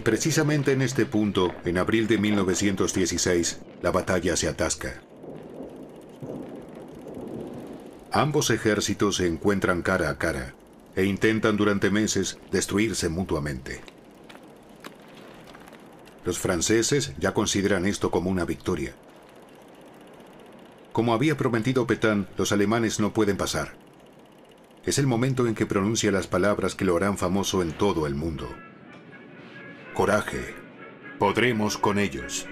Y 0.00 0.02
precisamente 0.02 0.72
en 0.72 0.80
este 0.80 1.04
punto, 1.04 1.54
en 1.62 1.76
abril 1.76 2.06
de 2.06 2.16
1916, 2.16 3.58
la 3.82 3.90
batalla 3.90 4.34
se 4.34 4.48
atasca. 4.48 5.02
Ambos 8.10 8.48
ejércitos 8.48 9.16
se 9.16 9.26
encuentran 9.26 9.82
cara 9.82 10.08
a 10.08 10.16
cara 10.16 10.54
e 10.96 11.04
intentan 11.04 11.58
durante 11.58 11.90
meses 11.90 12.38
destruirse 12.50 13.10
mutuamente. 13.10 13.82
Los 16.24 16.38
franceses 16.38 17.12
ya 17.18 17.34
consideran 17.34 17.84
esto 17.84 18.10
como 18.10 18.30
una 18.30 18.46
victoria. 18.46 18.94
Como 20.92 21.12
había 21.12 21.36
prometido 21.36 21.86
Petain, 21.86 22.26
los 22.38 22.52
alemanes 22.52 23.00
no 23.00 23.12
pueden 23.12 23.36
pasar. 23.36 23.74
Es 24.86 24.98
el 24.98 25.06
momento 25.06 25.46
en 25.46 25.54
que 25.54 25.66
pronuncia 25.66 26.10
las 26.10 26.26
palabras 26.26 26.74
que 26.74 26.86
lo 26.86 26.96
harán 26.96 27.18
famoso 27.18 27.60
en 27.60 27.72
todo 27.72 28.06
el 28.06 28.14
mundo. 28.14 28.48
Coraje, 29.94 30.54
podremos 31.18 31.76
con 31.76 31.98
ellos. 31.98 32.46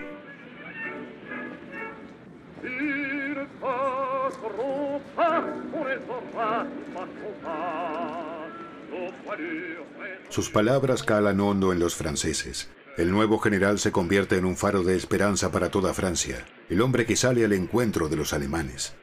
Sus 10.28 10.50
palabras 10.50 11.02
calan 11.02 11.40
hondo 11.40 11.72
en 11.72 11.78
los 11.78 11.94
franceses. 11.94 12.68
El 12.96 13.12
nuevo 13.12 13.38
general 13.38 13.78
se 13.78 13.92
convierte 13.92 14.36
en 14.36 14.44
un 14.44 14.56
faro 14.56 14.82
de 14.82 14.96
esperanza 14.96 15.52
para 15.52 15.70
toda 15.70 15.94
Francia, 15.94 16.44
el 16.68 16.80
hombre 16.80 17.06
que 17.06 17.16
sale 17.16 17.44
al 17.44 17.52
encuentro 17.52 18.08
de 18.08 18.16
los 18.16 18.32
alemanes. 18.32 18.94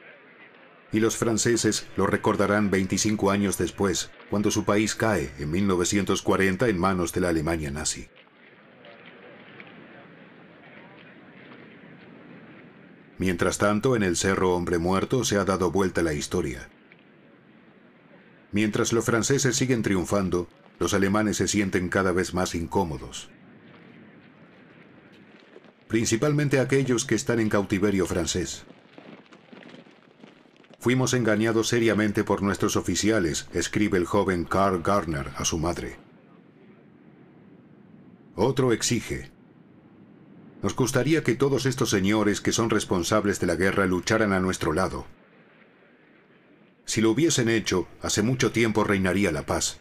Y 0.92 1.00
los 1.00 1.16
franceses 1.16 1.86
lo 1.96 2.06
recordarán 2.06 2.70
25 2.70 3.30
años 3.30 3.58
después, 3.58 4.10
cuando 4.30 4.50
su 4.50 4.64
país 4.64 4.94
cae 4.94 5.32
en 5.38 5.50
1940 5.50 6.68
en 6.68 6.78
manos 6.78 7.12
de 7.12 7.20
la 7.22 7.30
Alemania 7.30 7.70
nazi. 7.70 8.08
Mientras 13.18 13.58
tanto, 13.58 13.96
en 13.96 14.02
el 14.02 14.16
Cerro 14.16 14.54
Hombre 14.54 14.78
Muerto 14.78 15.24
se 15.24 15.36
ha 15.36 15.44
dado 15.44 15.70
vuelta 15.70 16.02
la 16.02 16.12
historia. 16.12 16.68
Mientras 18.52 18.92
los 18.92 19.04
franceses 19.04 19.56
siguen 19.56 19.82
triunfando, 19.82 20.48
los 20.78 20.94
alemanes 20.94 21.38
se 21.38 21.48
sienten 21.48 21.88
cada 21.88 22.12
vez 22.12 22.34
más 22.34 22.54
incómodos. 22.54 23.30
Principalmente 25.88 26.60
aquellos 26.60 27.04
que 27.04 27.14
están 27.14 27.40
en 27.40 27.48
cautiverio 27.48 28.06
francés. 28.06 28.64
Fuimos 30.78 31.14
engañados 31.14 31.68
seriamente 31.68 32.22
por 32.22 32.42
nuestros 32.42 32.76
oficiales, 32.76 33.48
escribe 33.52 33.98
el 33.98 34.04
joven 34.04 34.44
Karl 34.44 34.82
Garner 34.82 35.32
a 35.36 35.44
su 35.44 35.58
madre. 35.58 35.96
Otro 38.34 38.72
exige. 38.72 39.35
Nos 40.62 40.74
gustaría 40.74 41.22
que 41.22 41.34
todos 41.34 41.66
estos 41.66 41.90
señores 41.90 42.40
que 42.40 42.52
son 42.52 42.70
responsables 42.70 43.40
de 43.40 43.46
la 43.46 43.56
guerra 43.56 43.86
lucharan 43.86 44.32
a 44.32 44.40
nuestro 44.40 44.72
lado. 44.72 45.06
Si 46.86 47.00
lo 47.00 47.10
hubiesen 47.10 47.48
hecho, 47.48 47.88
hace 48.00 48.22
mucho 48.22 48.52
tiempo 48.52 48.84
reinaría 48.84 49.32
la 49.32 49.44
paz. 49.44 49.80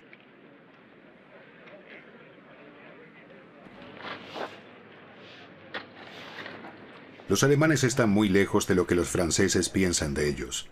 Los 7.27 7.43
alemanes 7.43 7.83
están 7.83 8.09
muy 8.09 8.29
lejos 8.29 8.67
de 8.67 8.75
lo 8.75 8.85
que 8.85 8.95
los 8.95 9.09
franceses 9.09 9.69
piensan 9.69 10.13
de 10.13 10.29
ellos. 10.29 10.69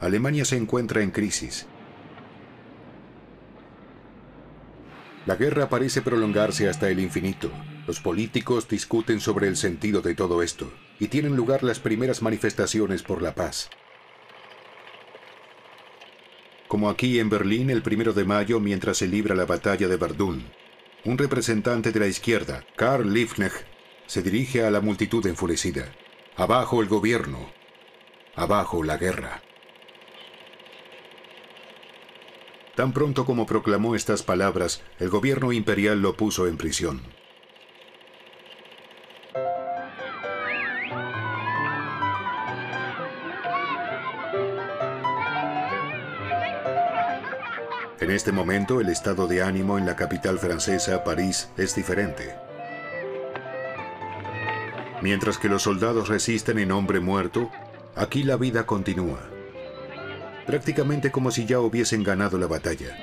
Alemania 0.00 0.44
se 0.44 0.56
encuentra 0.56 1.02
en 1.02 1.10
crisis. 1.10 1.66
La 5.24 5.36
guerra 5.36 5.68
parece 5.68 6.02
prolongarse 6.02 6.68
hasta 6.68 6.88
el 6.90 7.00
infinito. 7.00 7.50
Los 7.88 8.00
políticos 8.00 8.68
discuten 8.68 9.18
sobre 9.18 9.48
el 9.48 9.56
sentido 9.56 10.02
de 10.02 10.14
todo 10.14 10.42
esto 10.42 10.70
y 11.00 11.08
tienen 11.08 11.36
lugar 11.36 11.64
las 11.64 11.80
primeras 11.80 12.20
manifestaciones 12.20 13.02
por 13.02 13.22
la 13.22 13.34
paz. 13.34 13.70
Como 16.68 16.90
aquí 16.90 17.18
en 17.18 17.30
Berlín 17.30 17.70
el 17.70 17.80
primero 17.80 18.12
de 18.12 18.26
mayo 18.26 18.60
mientras 18.60 18.98
se 18.98 19.08
libra 19.08 19.34
la 19.34 19.46
batalla 19.46 19.88
de 19.88 19.96
Verdún, 19.96 20.44
un 21.06 21.16
representante 21.16 21.90
de 21.90 22.00
la 22.00 22.08
izquierda, 22.08 22.62
Karl 22.76 23.10
Liebknecht, 23.10 23.64
se 24.06 24.20
dirige 24.20 24.64
a 24.64 24.70
la 24.70 24.82
multitud 24.82 25.26
enfurecida. 25.26 25.90
Abajo 26.36 26.82
el 26.82 26.88
gobierno. 26.88 27.50
Abajo 28.34 28.82
la 28.82 28.98
guerra. 28.98 29.42
Tan 32.76 32.92
pronto 32.92 33.24
como 33.24 33.46
proclamó 33.46 33.94
estas 33.94 34.22
palabras, 34.22 34.82
el 34.98 35.08
gobierno 35.08 35.52
imperial 35.52 36.02
lo 36.02 36.18
puso 36.18 36.46
en 36.48 36.58
prisión. 36.58 37.17
En 48.00 48.12
este 48.12 48.30
momento 48.30 48.80
el 48.80 48.90
estado 48.90 49.26
de 49.26 49.42
ánimo 49.42 49.76
en 49.76 49.84
la 49.84 49.96
capital 49.96 50.38
francesa, 50.38 51.02
París, 51.02 51.48
es 51.56 51.74
diferente. 51.74 52.32
Mientras 55.02 55.36
que 55.38 55.48
los 55.48 55.62
soldados 55.62 56.08
resisten 56.08 56.60
en 56.60 56.70
hombre 56.70 57.00
muerto, 57.00 57.50
aquí 57.96 58.22
la 58.22 58.36
vida 58.36 58.66
continúa. 58.66 59.18
Prácticamente 60.46 61.10
como 61.10 61.32
si 61.32 61.44
ya 61.44 61.58
hubiesen 61.58 62.04
ganado 62.04 62.38
la 62.38 62.46
batalla. 62.46 62.96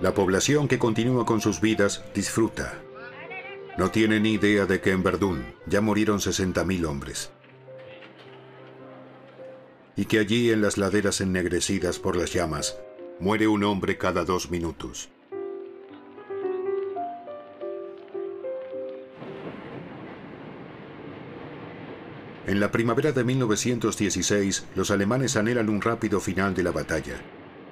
La 0.00 0.12
población 0.12 0.66
que 0.66 0.78
continúa 0.78 1.24
con 1.24 1.40
sus 1.40 1.60
vidas 1.60 2.02
disfruta. 2.12 2.74
No 3.78 3.90
tiene 3.90 4.18
ni 4.18 4.32
idea 4.32 4.66
de 4.66 4.80
que 4.80 4.90
en 4.90 5.04
Verdún 5.04 5.44
ya 5.66 5.80
murieron 5.80 6.18
60.000 6.18 6.86
hombres. 6.86 7.30
Y 9.96 10.06
que 10.06 10.18
allí 10.18 10.50
en 10.50 10.62
las 10.62 10.78
laderas 10.78 11.20
ennegrecidas 11.20 11.98
por 11.98 12.16
las 12.16 12.32
llamas 12.32 12.76
muere 13.18 13.48
un 13.48 13.64
hombre 13.64 13.98
cada 13.98 14.24
dos 14.24 14.50
minutos. 14.50 15.10
En 22.46 22.58
la 22.58 22.72
primavera 22.72 23.12
de 23.12 23.22
1916, 23.22 24.64
los 24.74 24.90
alemanes 24.90 25.36
anhelan 25.36 25.68
un 25.68 25.80
rápido 25.80 26.18
final 26.18 26.52
de 26.52 26.64
la 26.64 26.72
batalla, 26.72 27.20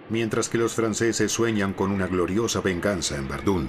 mientras 0.08 0.48
que 0.48 0.58
los 0.58 0.74
franceses 0.74 1.32
sueñan 1.32 1.72
con 1.72 1.90
una 1.90 2.06
gloriosa 2.06 2.60
venganza 2.60 3.16
en 3.16 3.26
Verdún. 3.26 3.68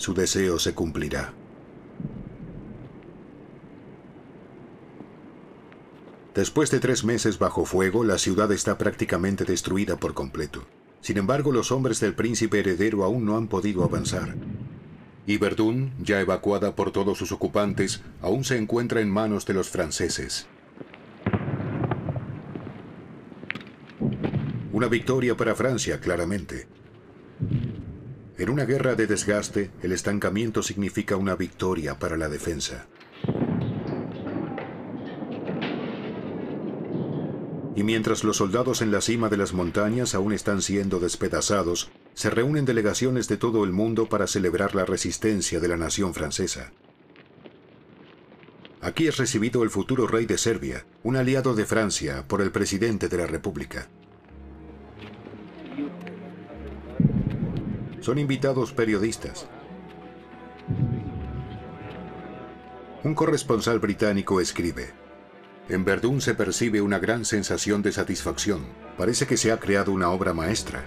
Su 0.00 0.14
deseo 0.14 0.58
se 0.58 0.72
cumplirá. 0.72 1.34
Después 6.34 6.70
de 6.70 6.80
tres 6.80 7.04
meses 7.04 7.38
bajo 7.38 7.66
fuego, 7.66 8.02
la 8.02 8.16
ciudad 8.16 8.50
está 8.50 8.78
prácticamente 8.78 9.44
destruida 9.44 9.98
por 9.98 10.14
completo. 10.14 10.64
Sin 11.02 11.18
embargo, 11.18 11.52
los 11.52 11.70
hombres 11.70 12.00
del 12.00 12.14
príncipe 12.14 12.60
heredero 12.60 13.04
aún 13.04 13.26
no 13.26 13.36
han 13.36 13.46
podido 13.46 13.84
avanzar. 13.84 14.36
Y 15.26 15.36
Verdún, 15.36 15.92
ya 16.02 16.18
evacuada 16.18 16.74
por 16.74 16.92
todos 16.92 17.18
sus 17.18 17.30
ocupantes, 17.30 18.00
aún 18.22 18.44
se 18.44 18.56
encuentra 18.56 19.02
en 19.02 19.10
manos 19.10 19.44
de 19.44 19.52
los 19.52 19.68
franceses. 19.68 20.46
Una 24.72 24.86
victoria 24.86 25.36
para 25.36 25.54
Francia, 25.54 26.00
claramente. 26.00 26.79
En 28.40 28.48
una 28.48 28.64
guerra 28.64 28.94
de 28.94 29.06
desgaste, 29.06 29.70
el 29.82 29.92
estancamiento 29.92 30.62
significa 30.62 31.14
una 31.16 31.36
victoria 31.36 31.98
para 31.98 32.16
la 32.16 32.28
defensa. 32.28 32.88
y 37.76 37.82
mientras 37.82 38.24
los 38.24 38.36
soldados 38.36 38.82
en 38.82 38.90
la 38.90 39.00
cima 39.00 39.30
de 39.30 39.38
las 39.38 39.54
montañas 39.54 40.14
aún 40.14 40.34
están 40.34 40.60
siendo 40.60 41.00
despedazados, 41.00 41.90
se 42.12 42.28
reúnen 42.28 42.66
delegaciones 42.66 43.26
de 43.26 43.38
todo 43.38 43.64
el 43.64 43.72
mundo 43.72 44.06
para 44.06 44.26
celebrar 44.26 44.74
la 44.74 44.84
resistencia 44.84 45.60
de 45.60 45.68
la 45.68 45.78
nación 45.78 46.12
francesa. 46.12 46.72
Aquí 48.82 49.06
es 49.06 49.16
recibido 49.16 49.62
el 49.62 49.70
futuro 49.70 50.06
rey 50.06 50.26
de 50.26 50.36
Serbia, 50.36 50.84
un 51.02 51.16
aliado 51.16 51.54
de 51.54 51.64
Francia, 51.64 52.28
por 52.28 52.42
el 52.42 52.50
presidente 52.50 53.08
de 53.08 53.16
la 53.16 53.26
República. 53.26 53.88
Son 58.00 58.18
invitados 58.18 58.72
periodistas. 58.72 59.46
Un 63.02 63.14
corresponsal 63.14 63.78
británico 63.78 64.40
escribe, 64.40 64.92
en 65.70 65.84
Verdún 65.84 66.20
se 66.20 66.34
percibe 66.34 66.80
una 66.80 66.98
gran 66.98 67.24
sensación 67.24 67.80
de 67.80 67.92
satisfacción. 67.92 68.66
Parece 68.98 69.28
que 69.28 69.36
se 69.36 69.52
ha 69.52 69.60
creado 69.60 69.92
una 69.92 70.10
obra 70.10 70.34
maestra. 70.34 70.82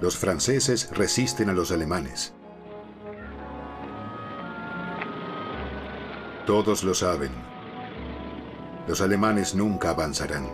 Los 0.00 0.16
franceses 0.16 0.88
resisten 0.92 1.50
a 1.50 1.52
los 1.52 1.70
alemanes. 1.70 2.34
Todos 6.46 6.84
lo 6.84 6.92
saben. 6.92 7.30
Los 8.86 9.00
alemanes 9.00 9.54
nunca 9.54 9.90
avanzarán. 9.90 10.46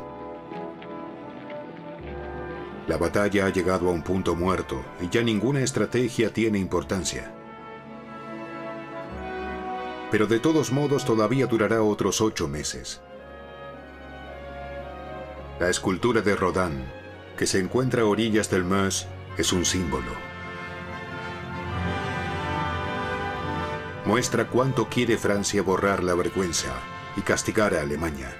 La 2.86 2.96
batalla 2.96 3.46
ha 3.46 3.50
llegado 3.50 3.88
a 3.88 3.92
un 3.92 4.02
punto 4.02 4.36
muerto 4.36 4.84
y 5.00 5.08
ya 5.08 5.22
ninguna 5.22 5.62
estrategia 5.62 6.32
tiene 6.32 6.58
importancia. 6.58 7.34
Pero 10.12 10.28
de 10.28 10.38
todos 10.38 10.70
modos 10.70 11.04
todavía 11.04 11.46
durará 11.46 11.82
otros 11.82 12.20
ocho 12.20 12.46
meses. 12.46 13.00
La 15.58 15.68
escultura 15.68 16.20
de 16.20 16.36
Rodin, 16.36 16.84
que 17.36 17.46
se 17.46 17.58
encuentra 17.58 18.02
a 18.02 18.06
orillas 18.06 18.48
del 18.48 18.64
Meuse, 18.64 19.06
es 19.36 19.52
un 19.52 19.64
símbolo. 19.64 20.29
Muestra 24.10 24.48
cuánto 24.48 24.88
quiere 24.88 25.16
Francia 25.16 25.62
borrar 25.62 26.02
la 26.02 26.16
vergüenza 26.16 26.74
y 27.16 27.20
castigar 27.20 27.74
a 27.74 27.82
Alemania. 27.82 28.34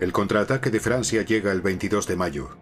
El 0.00 0.12
contraataque 0.12 0.70
de 0.70 0.80
Francia 0.80 1.22
llega 1.22 1.52
el 1.52 1.60
22 1.60 2.08
de 2.08 2.16
mayo. 2.16 2.56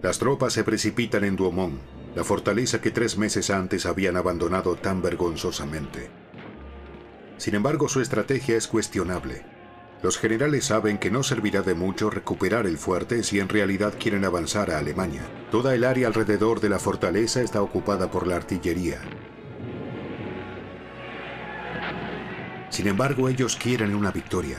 Las 0.00 0.18
tropas 0.18 0.54
se 0.54 0.64
precipitan 0.64 1.24
en 1.24 1.36
Douaumont, 1.36 1.78
la 2.14 2.24
fortaleza 2.24 2.80
que 2.80 2.90
tres 2.90 3.18
meses 3.18 3.50
antes 3.50 3.84
habían 3.84 4.16
abandonado 4.16 4.76
tan 4.76 5.02
vergonzosamente. 5.02 6.19
Sin 7.40 7.54
embargo, 7.54 7.88
su 7.88 8.02
estrategia 8.02 8.54
es 8.58 8.68
cuestionable. 8.68 9.46
Los 10.02 10.18
generales 10.18 10.66
saben 10.66 10.98
que 10.98 11.10
no 11.10 11.22
servirá 11.22 11.62
de 11.62 11.72
mucho 11.72 12.10
recuperar 12.10 12.66
el 12.66 12.76
fuerte 12.76 13.22
si 13.22 13.40
en 13.40 13.48
realidad 13.48 13.94
quieren 13.98 14.26
avanzar 14.26 14.70
a 14.70 14.76
Alemania. 14.76 15.22
Toda 15.50 15.74
el 15.74 15.84
área 15.84 16.06
alrededor 16.06 16.60
de 16.60 16.68
la 16.68 16.78
fortaleza 16.78 17.40
está 17.40 17.62
ocupada 17.62 18.10
por 18.10 18.26
la 18.26 18.36
artillería. 18.36 19.00
Sin 22.68 22.88
embargo, 22.88 23.30
ellos 23.30 23.56
quieren 23.56 23.94
una 23.94 24.10
victoria. 24.10 24.58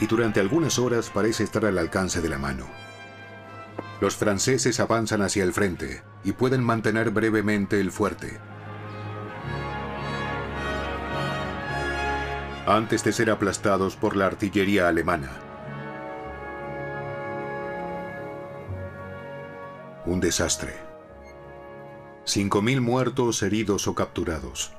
Y 0.00 0.06
durante 0.06 0.38
algunas 0.38 0.78
horas 0.78 1.08
parece 1.08 1.44
estar 1.44 1.64
al 1.64 1.78
alcance 1.78 2.20
de 2.20 2.28
la 2.28 2.36
mano. 2.36 2.66
Los 4.02 4.16
franceses 4.16 4.80
avanzan 4.80 5.22
hacia 5.22 5.44
el 5.44 5.54
frente 5.54 6.02
y 6.24 6.32
pueden 6.32 6.62
mantener 6.62 7.10
brevemente 7.10 7.80
el 7.80 7.90
fuerte. 7.90 8.38
Antes 12.66 13.02
de 13.02 13.12
ser 13.12 13.30
aplastados 13.30 13.96
por 13.96 14.16
la 14.16 14.26
artillería 14.26 14.86
alemana. 14.86 15.30
Un 20.04 20.20
desastre. 20.20 20.74
5.000 22.26 22.80
muertos, 22.80 23.42
heridos 23.42 23.88
o 23.88 23.94
capturados. 23.94 24.72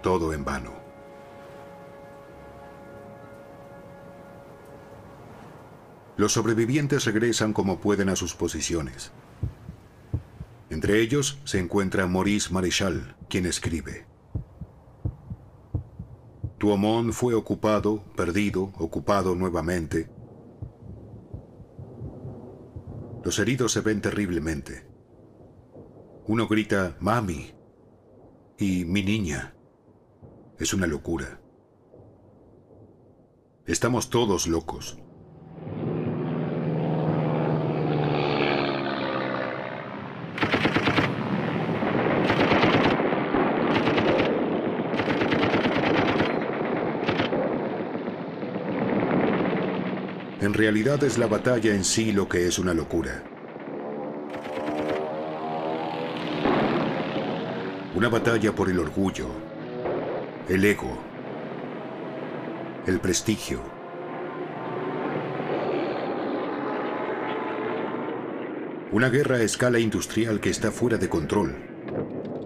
Todo 0.00 0.32
en 0.32 0.44
vano. 0.44 0.72
Los 6.16 6.32
sobrevivientes 6.32 7.04
regresan 7.04 7.52
como 7.52 7.80
pueden 7.80 8.08
a 8.08 8.16
sus 8.16 8.34
posiciones. 8.34 9.10
Entre 10.70 11.00
ellos 11.00 11.40
se 11.44 11.58
encuentra 11.58 12.06
Maurice 12.06 12.52
Maréchal, 12.52 13.16
quien 13.28 13.44
escribe. 13.46 14.09
Tuomont 16.60 17.10
fue 17.12 17.32
ocupado, 17.32 18.04
perdido, 18.14 18.70
ocupado 18.76 19.34
nuevamente. 19.34 20.10
Los 23.24 23.38
heridos 23.38 23.72
se 23.72 23.80
ven 23.80 24.02
terriblemente. 24.02 24.86
Uno 26.26 26.46
grita, 26.46 26.98
Mami, 27.00 27.54
y 28.58 28.84
mi 28.84 29.02
niña. 29.02 29.54
Es 30.58 30.74
una 30.74 30.86
locura. 30.86 31.40
Estamos 33.64 34.10
todos 34.10 34.46
locos. 34.46 34.98
Realidad 50.60 51.02
es 51.04 51.16
la 51.16 51.26
batalla 51.26 51.74
en 51.74 51.84
sí 51.84 52.12
lo 52.12 52.28
que 52.28 52.46
es 52.46 52.58
una 52.58 52.74
locura. 52.74 53.24
Una 57.94 58.10
batalla 58.10 58.54
por 58.54 58.68
el 58.68 58.78
orgullo, 58.78 59.28
el 60.50 60.62
ego, 60.62 60.98
el 62.86 63.00
prestigio. 63.00 63.62
Una 68.92 69.08
guerra 69.08 69.36
a 69.36 69.42
escala 69.42 69.78
industrial 69.78 70.40
que 70.40 70.50
está 70.50 70.70
fuera 70.70 70.98
de 70.98 71.08
control, 71.08 71.56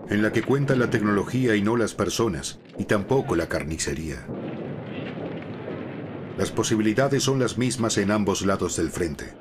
en 0.09 0.23
la 0.23 0.31
que 0.31 0.43
cuenta 0.43 0.77
la 0.77 0.89
tecnología 0.89 1.57
y 1.57 1.63
no 1.63 1.77
las 1.77 1.95
personas, 1.95 2.61
y 2.79 2.85
tampoco 2.85 3.35
la 3.35 3.49
carnicería. 3.49 4.25
Las 6.37 6.51
posibilidades 6.51 7.23
son 7.23 7.39
las 7.39 7.59
mismas 7.59 7.97
en 7.97 8.11
ambos 8.11 8.45
lados 8.45 8.77
del 8.77 8.91
frente. 8.91 9.35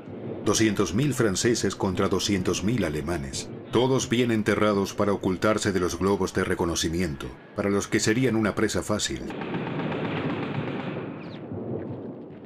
200.000 0.45 1.13
franceses 1.13 1.75
contra 1.75 2.09
200.000 2.09 2.85
alemanes. 2.85 3.49
Todos 3.71 4.09
bien 4.09 4.29
enterrados 4.29 4.93
para 4.93 5.13
ocultarse 5.13 5.71
de 5.71 5.79
los 5.79 5.97
globos 5.97 6.33
de 6.33 6.43
reconocimiento, 6.43 7.25
para 7.55 7.71
los 7.71 7.87
que 7.87 7.99
serían 7.99 8.35
una 8.35 8.53
presa 8.53 8.83
fácil. 8.83 9.21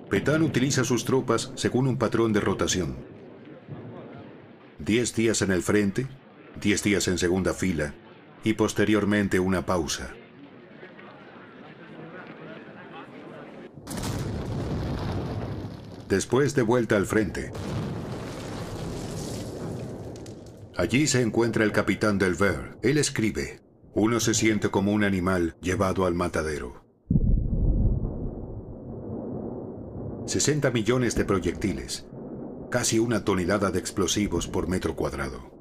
Petain 0.10 0.42
utiliza 0.42 0.86
sus 0.86 1.04
tropas 1.04 1.52
según 1.56 1.88
un 1.88 1.98
patrón 1.98 2.32
de 2.32 2.40
rotación. 2.40 2.96
10 4.80 5.16
días 5.16 5.42
en 5.42 5.52
el 5.52 5.64
frente, 5.64 6.08
10 6.62 6.84
días 6.84 7.08
en 7.10 7.18
segunda 7.18 7.54
fila 7.54 7.94
y 8.46 8.54
posteriormente 8.54 9.42
una 9.42 9.66
pausa. 9.66 10.14
Después 16.08 16.56
de 16.56 16.62
vuelta 16.62 16.96
al 16.96 17.06
frente. 17.06 17.52
Allí 20.76 21.08
se 21.08 21.22
encuentra 21.22 21.64
el 21.64 21.72
capitán 21.72 22.18
del 22.18 22.36
Ver. 22.36 22.78
Él 22.84 22.98
escribe, 22.98 23.62
uno 23.94 24.20
se 24.20 24.34
siente 24.34 24.70
como 24.70 24.92
un 24.92 25.04
animal 25.04 25.56
llevado 25.62 26.06
al 26.06 26.14
matadero. 26.14 26.86
60 30.28 30.70
millones 30.72 31.16
de 31.16 31.26
proyectiles, 31.26 32.06
casi 32.70 33.00
una 33.00 33.24
tonelada 33.24 33.72
de 33.72 33.80
explosivos 33.80 34.48
por 34.48 34.68
metro 34.68 34.96
cuadrado. 34.96 35.57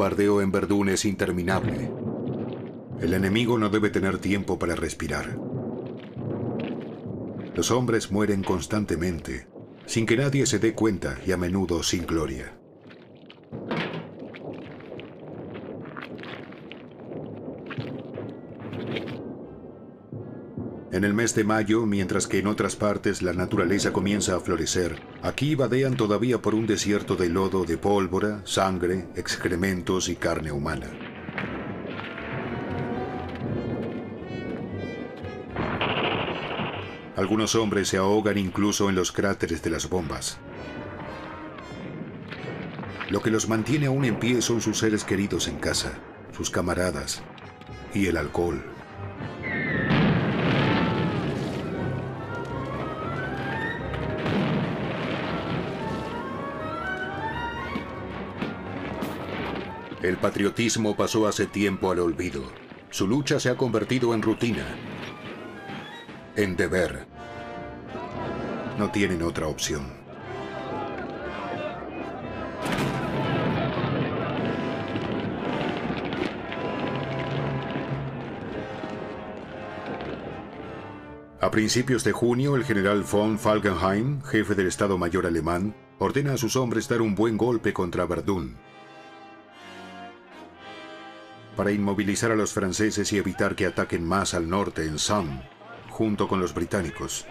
Bombardeo 0.00 0.40
en 0.40 0.50
Verdún 0.50 0.88
es 0.88 1.04
interminable. 1.04 1.90
El 3.02 3.12
enemigo 3.12 3.58
no 3.58 3.68
debe 3.68 3.90
tener 3.90 4.16
tiempo 4.16 4.58
para 4.58 4.74
respirar. 4.74 5.38
Los 7.54 7.70
hombres 7.70 8.10
mueren 8.10 8.42
constantemente, 8.42 9.46
sin 9.84 10.06
que 10.06 10.16
nadie 10.16 10.46
se 10.46 10.58
dé 10.58 10.72
cuenta 10.72 11.18
y 11.26 11.32
a 11.32 11.36
menudo 11.36 11.82
sin 11.82 12.06
gloria. 12.06 12.59
En 21.00 21.04
el 21.04 21.14
mes 21.14 21.34
de 21.34 21.44
mayo, 21.44 21.86
mientras 21.86 22.26
que 22.26 22.40
en 22.40 22.46
otras 22.46 22.76
partes 22.76 23.22
la 23.22 23.32
naturaleza 23.32 23.90
comienza 23.90 24.36
a 24.36 24.40
florecer, 24.40 25.00
aquí 25.22 25.54
vadean 25.54 25.96
todavía 25.96 26.42
por 26.42 26.54
un 26.54 26.66
desierto 26.66 27.16
de 27.16 27.30
lodo, 27.30 27.64
de 27.64 27.78
pólvora, 27.78 28.42
sangre, 28.44 29.08
excrementos 29.16 30.10
y 30.10 30.16
carne 30.16 30.52
humana. 30.52 30.90
Algunos 37.16 37.54
hombres 37.54 37.88
se 37.88 37.96
ahogan 37.96 38.36
incluso 38.36 38.90
en 38.90 38.94
los 38.94 39.10
cráteres 39.10 39.62
de 39.62 39.70
las 39.70 39.88
bombas. 39.88 40.36
Lo 43.08 43.22
que 43.22 43.30
los 43.30 43.48
mantiene 43.48 43.86
aún 43.86 44.04
en 44.04 44.18
pie 44.18 44.42
son 44.42 44.60
sus 44.60 44.80
seres 44.80 45.04
queridos 45.04 45.48
en 45.48 45.56
casa, 45.56 45.94
sus 46.36 46.50
camaradas 46.50 47.22
y 47.94 48.04
el 48.04 48.18
alcohol. 48.18 48.62
El 60.10 60.16
patriotismo 60.16 60.96
pasó 60.96 61.28
hace 61.28 61.46
tiempo 61.46 61.92
al 61.92 62.00
olvido. 62.00 62.42
Su 62.90 63.06
lucha 63.06 63.38
se 63.38 63.48
ha 63.48 63.56
convertido 63.56 64.12
en 64.12 64.22
rutina, 64.22 64.66
en 66.34 66.56
deber. 66.56 67.06
No 68.76 68.90
tienen 68.90 69.22
otra 69.22 69.46
opción. 69.46 69.86
A 81.40 81.50
principios 81.52 82.02
de 82.02 82.10
junio, 82.10 82.56
el 82.56 82.64
general 82.64 83.04
von 83.04 83.38
Falkenhayn, 83.38 84.22
jefe 84.24 84.56
del 84.56 84.66
Estado 84.66 84.98
Mayor 84.98 85.26
alemán, 85.26 85.76
ordena 86.00 86.32
a 86.32 86.36
sus 86.36 86.56
hombres 86.56 86.88
dar 86.88 87.00
un 87.00 87.14
buen 87.14 87.36
golpe 87.36 87.72
contra 87.72 88.06
Verdún, 88.06 88.56
para 91.60 91.72
inmovilizar 91.72 92.30
a 92.30 92.36
los 92.36 92.54
franceses 92.54 93.12
y 93.12 93.18
evitar 93.18 93.54
que 93.54 93.66
ataquen 93.66 94.02
más 94.02 94.32
al 94.32 94.48
norte 94.48 94.86
en 94.86 94.98
Somme, 94.98 95.42
junto 95.90 96.26
con 96.26 96.40
los 96.40 96.54
británicos. 96.54 97.26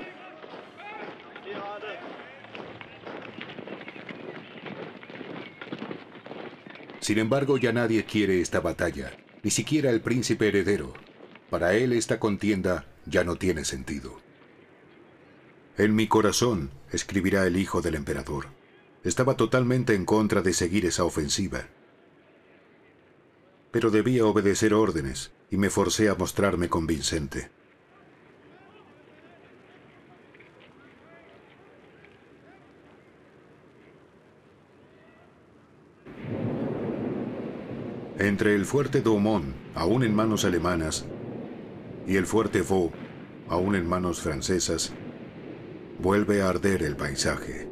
Sin 7.00 7.18
embargo, 7.18 7.58
ya 7.58 7.74
nadie 7.74 8.06
quiere 8.06 8.40
esta 8.40 8.60
batalla, 8.60 9.18
ni 9.42 9.50
siquiera 9.50 9.90
el 9.90 10.00
príncipe 10.00 10.50
heredero. 10.50 10.94
Para 11.50 11.74
él 11.74 11.92
esta 11.94 12.20
contienda 12.20 12.86
ya 13.08 13.24
no 13.24 13.36
tiene 13.36 13.66
sentido. 13.66 14.22
En 15.76 15.96
mi 15.96 16.08
corazón, 16.08 16.70
escribirá 16.92 17.48
el 17.48 17.58
hijo 17.58 17.82
del 17.82 17.96
emperador, 17.96 18.46
estaba 19.04 19.36
totalmente 19.36 19.96
en 19.96 20.06
contra 20.06 20.44
de 20.44 20.54
seguir 20.54 20.86
esa 20.86 21.04
ofensiva. 21.04 21.66
Pero 23.72 23.92
debía 23.92 24.26
obedecer 24.26 24.74
órdenes 24.74 25.32
y 25.52 25.58
me 25.58 25.70
forcé 25.70 26.10
a 26.10 26.16
mostrarme 26.16 26.70
convincente. 26.70 27.52
Entre 38.20 38.54
el 38.54 38.66
fuerte 38.66 39.02
Daumont, 39.02 39.56
aún 39.76 40.04
en 40.04 40.14
manos 40.14 40.44
alemanas, 40.44 41.06
y 42.06 42.18
el 42.18 42.26
fuerte 42.26 42.62
Vaux, 42.62 42.94
aún 43.48 43.76
en 43.76 43.88
manos 43.88 44.20
francesas, 44.20 44.92
vuelve 46.00 46.42
a 46.42 46.50
arder 46.50 46.84
el 46.84 46.98
paisaje. 46.98 47.69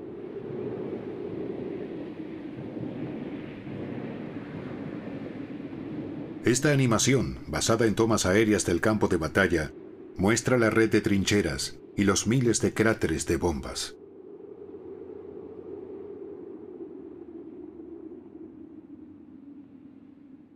Esta 6.48 6.72
animación, 6.72 7.40
basada 7.48 7.88
en 7.88 7.96
tomas 7.96 8.26
aéreas 8.26 8.66
del 8.66 8.80
campo 8.80 9.10
de 9.10 9.18
batalla, 9.18 9.74
muestra 10.16 10.58
la 10.58 10.70
red 10.70 10.90
de 10.90 11.02
trincheras 11.02 11.78
y 11.98 12.06
los 12.06 12.26
miles 12.26 12.62
de 12.62 12.74
cráteres 12.74 13.26
de 13.26 13.36
bombas. 13.36 13.98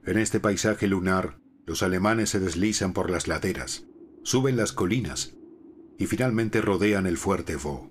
En 0.06 0.18
este 0.18 0.40
paisaje 0.40 0.88
lunar, 0.88 1.42
los 1.66 1.84
alemanes 1.84 2.30
se 2.30 2.40
deslizan 2.40 2.94
por 2.94 3.10
las 3.10 3.28
laderas, 3.28 3.86
suben 4.24 4.56
las 4.56 4.72
colinas 4.72 5.36
y 5.98 6.06
finalmente 6.06 6.62
rodean 6.62 7.06
el 7.06 7.18
fuerte 7.18 7.58
Vaux. 7.58 7.91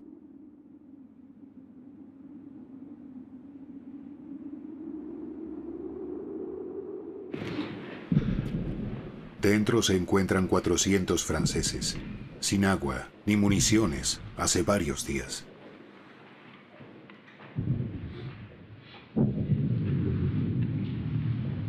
Dentro 9.40 9.80
se 9.82 9.96
encuentran 9.96 10.48
400 10.48 11.24
franceses, 11.24 11.96
sin 12.40 12.66
agua 12.66 13.08
ni 13.24 13.36
municiones 13.36 14.20
hace 14.36 14.62
varios 14.62 15.06
días. 15.06 15.44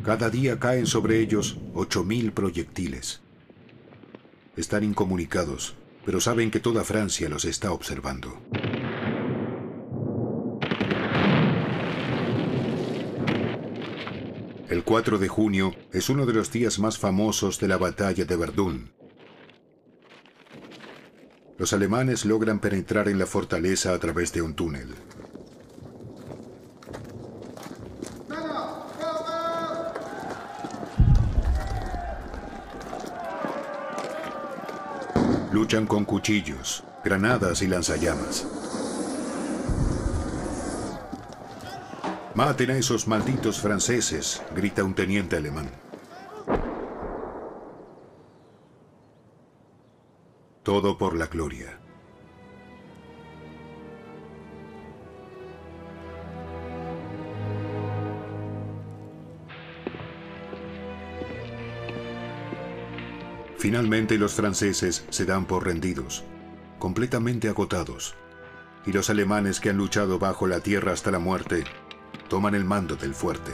Cada 0.03 0.29
día 0.29 0.59
caen 0.59 0.85
sobre 0.85 1.19
ellos 1.19 1.59
8.000 1.73 2.33
proyectiles. 2.33 3.21
Están 4.57 4.83
incomunicados, 4.83 5.75
pero 6.05 6.19
saben 6.19 6.51
que 6.51 6.59
toda 6.59 6.83
Francia 6.83 7.29
los 7.29 7.45
está 7.45 7.71
observando. 7.71 8.41
El 14.71 14.85
4 14.85 15.17
de 15.17 15.27
junio 15.27 15.75
es 15.91 16.09
uno 16.09 16.25
de 16.25 16.31
los 16.31 16.49
días 16.49 16.79
más 16.79 16.97
famosos 16.97 17.59
de 17.59 17.67
la 17.67 17.75
batalla 17.75 18.23
de 18.23 18.37
Verdún. 18.37 18.93
Los 21.57 21.73
alemanes 21.73 22.23
logran 22.23 22.59
penetrar 22.59 23.09
en 23.09 23.19
la 23.19 23.25
fortaleza 23.25 23.93
a 23.93 23.99
través 23.99 24.31
de 24.31 24.41
un 24.41 24.53
túnel. 24.53 24.87
Luchan 35.51 35.85
con 35.85 36.05
cuchillos, 36.05 36.85
granadas 37.03 37.61
y 37.61 37.67
lanzallamas. 37.67 38.47
Maten 42.41 42.71
a 42.71 42.75
esos 42.75 43.07
malditos 43.07 43.61
franceses, 43.61 44.41
grita 44.55 44.83
un 44.83 44.95
teniente 44.95 45.35
alemán. 45.35 45.69
Todo 50.63 50.97
por 50.97 51.15
la 51.15 51.27
gloria. 51.27 51.77
Finalmente 63.59 64.17
los 64.17 64.33
franceses 64.33 65.05
se 65.11 65.25
dan 65.25 65.45
por 65.45 65.67
rendidos, 65.67 66.23
completamente 66.79 67.49
agotados, 67.49 68.15
y 68.87 68.93
los 68.93 69.11
alemanes 69.11 69.59
que 69.59 69.69
han 69.69 69.77
luchado 69.77 70.17
bajo 70.17 70.47
la 70.47 70.61
tierra 70.61 70.91
hasta 70.91 71.11
la 71.11 71.19
muerte 71.19 71.65
toman 72.31 72.55
el 72.55 72.63
mando 72.63 72.95
del 72.95 73.13
fuerte. 73.13 73.51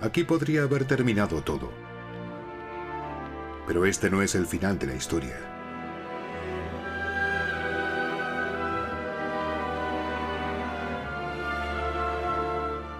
Aquí 0.00 0.22
podría 0.22 0.62
haber 0.62 0.84
terminado 0.84 1.42
todo. 1.42 1.68
Pero 3.66 3.84
este 3.84 4.08
no 4.08 4.22
es 4.22 4.36
el 4.36 4.46
final 4.46 4.78
de 4.78 4.86
la 4.86 4.94
historia. 4.94 5.36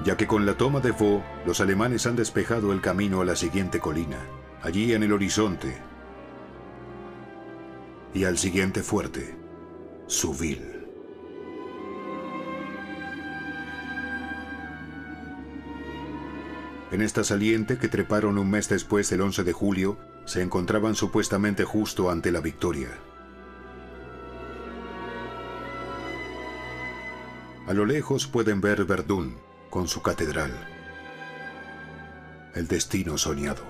ya 0.05 0.17
que 0.17 0.27
con 0.27 0.45
la 0.45 0.55
toma 0.55 0.81
de 0.81 0.91
Vaux, 0.91 1.23
los 1.47 1.61
alemanes 1.61 2.07
han 2.07 2.17
despejado 2.17 2.73
el 2.73 2.81
camino 2.81 3.21
a 3.21 3.25
la 3.25 3.37
siguiente 3.37 3.79
colina, 3.79 4.19
allí 4.61 4.95
en 4.95 5.05
el 5.05 5.13
horizonte, 5.13 5.77
y 8.13 8.25
al 8.25 8.37
siguiente 8.37 8.83
fuerte, 8.83 9.37
Souville. 10.09 10.72
En 16.93 17.01
esta 17.01 17.25
saliente 17.25 17.79
que 17.79 17.89
treparon 17.89 18.37
un 18.37 18.51
mes 18.51 18.69
después 18.69 19.09
del 19.09 19.23
11 19.23 19.45
de 19.45 19.53
julio, 19.55 19.97
se 20.27 20.43
encontraban 20.43 20.95
supuestamente 20.95 21.65
justo 21.65 22.11
ante 22.11 22.31
la 22.31 22.41
victoria. 22.41 22.91
A 27.67 27.73
lo 27.73 27.87
lejos 27.87 28.27
pueden 28.27 28.61
ver 28.61 28.85
Verdún, 28.85 29.39
con 29.71 29.89
su 29.89 30.03
catedral. 30.03 30.53
El 32.55 32.69
destino 32.69 33.17
soñado. 33.17 33.63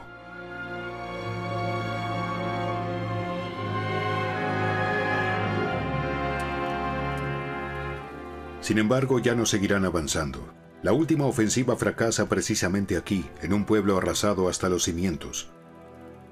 Sin 8.60 8.78
embargo, 8.78 9.20
ya 9.20 9.36
no 9.36 9.46
seguirán 9.46 9.84
avanzando. 9.84 10.61
La 10.82 10.92
última 10.92 11.26
ofensiva 11.26 11.76
fracasa 11.76 12.28
precisamente 12.28 12.96
aquí, 12.96 13.24
en 13.40 13.52
un 13.52 13.64
pueblo 13.64 13.96
arrasado 13.96 14.48
hasta 14.48 14.68
los 14.68 14.82
cimientos. 14.82 15.48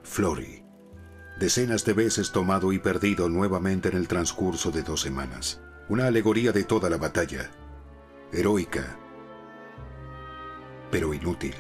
Flory. 0.03 0.65
Decenas 1.39 1.85
de 1.85 1.93
veces 1.93 2.33
tomado 2.33 2.73
y 2.73 2.81
perdido 2.81 3.29
nuevamente 3.29 3.89
en 3.91 3.97
el 3.97 4.09
transcurso 4.09 4.73
de 4.73 4.83
dos 4.83 5.01
semanas. 5.01 5.61
Una 5.89 6.09
alegoría 6.09 6.51
de 6.51 6.65
toda 6.65 6.91
la 6.91 6.97
batalla. 6.97 7.49
Heroica, 8.33 8.99
pero 10.91 11.15
inútil. 11.15 11.55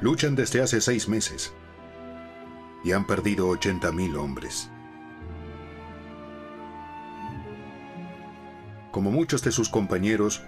Luchan 0.00 0.34
desde 0.34 0.60
hace 0.60 0.80
seis 0.80 1.08
meses 1.08 1.52
y 2.84 2.92
han 2.92 3.06
perdido 3.06 3.48
80.000 3.48 4.16
hombres. 4.16 4.70
Como 8.98 9.12
muchos 9.12 9.44
de 9.44 9.52
sus 9.52 9.68
compañeros, 9.68 10.42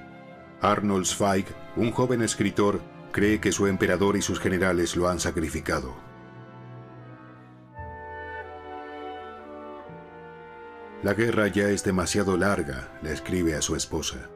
Arnold 0.60 1.06
Zweig, 1.06 1.44
un 1.76 1.92
joven 1.92 2.20
escritor, 2.20 2.80
cree 3.12 3.40
que 3.40 3.52
su 3.52 3.68
emperador 3.68 4.16
y 4.16 4.22
sus 4.22 4.40
generales 4.40 4.96
lo 4.96 5.08
han 5.08 5.20
sacrificado. 5.20 5.94
La 11.04 11.14
guerra 11.14 11.46
ya 11.46 11.68
es 11.68 11.84
demasiado 11.84 12.36
larga, 12.36 12.88
le 13.02 13.12
escribe 13.12 13.54
a 13.54 13.62
su 13.62 13.76
esposa. 13.76 14.28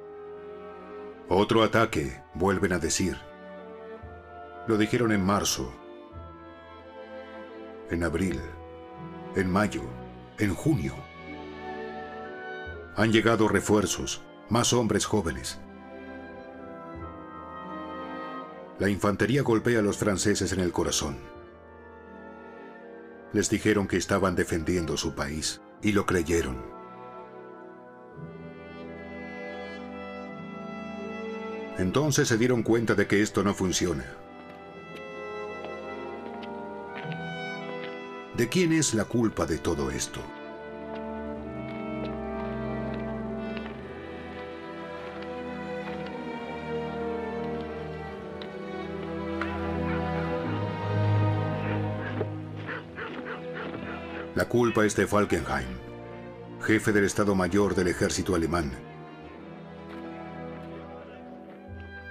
Otro 1.28 1.64
ataque, 1.64 2.22
vuelven 2.34 2.72
a 2.72 2.78
decir. 2.78 3.16
Lo 4.68 4.78
dijeron 4.78 5.10
en 5.10 5.24
marzo, 5.26 5.74
en 7.90 8.04
abril, 8.04 8.40
en 9.34 9.50
mayo, 9.50 9.82
en 10.38 10.54
junio. 10.54 10.94
Han 12.96 13.10
llegado 13.10 13.48
refuerzos, 13.48 14.22
más 14.48 14.72
hombres 14.72 15.04
jóvenes. 15.04 15.58
La 18.78 18.88
infantería 18.88 19.42
golpea 19.42 19.80
a 19.80 19.82
los 19.82 19.98
franceses 19.98 20.52
en 20.52 20.60
el 20.60 20.70
corazón. 20.70 21.16
Les 23.32 23.50
dijeron 23.50 23.88
que 23.88 23.96
estaban 23.96 24.36
defendiendo 24.36 24.96
su 24.96 25.14
país 25.14 25.60
y 25.82 25.90
lo 25.90 26.06
creyeron. 26.06 26.62
Entonces 31.78 32.28
se 32.28 32.38
dieron 32.38 32.62
cuenta 32.62 32.94
de 32.94 33.08
que 33.08 33.22
esto 33.22 33.42
no 33.42 33.54
funciona. 33.54 34.04
¿De 38.36 38.48
quién 38.48 38.72
es 38.72 38.94
la 38.94 39.04
culpa 39.04 39.46
de 39.46 39.58
todo 39.58 39.90
esto? 39.90 40.20
La 54.34 54.48
culpa 54.48 54.84
es 54.84 54.96
de 54.96 55.06
Falkenhayn, 55.06 55.68
jefe 56.62 56.92
del 56.92 57.04
Estado 57.04 57.36
Mayor 57.36 57.76
del 57.76 57.86
ejército 57.86 58.34
alemán, 58.34 58.72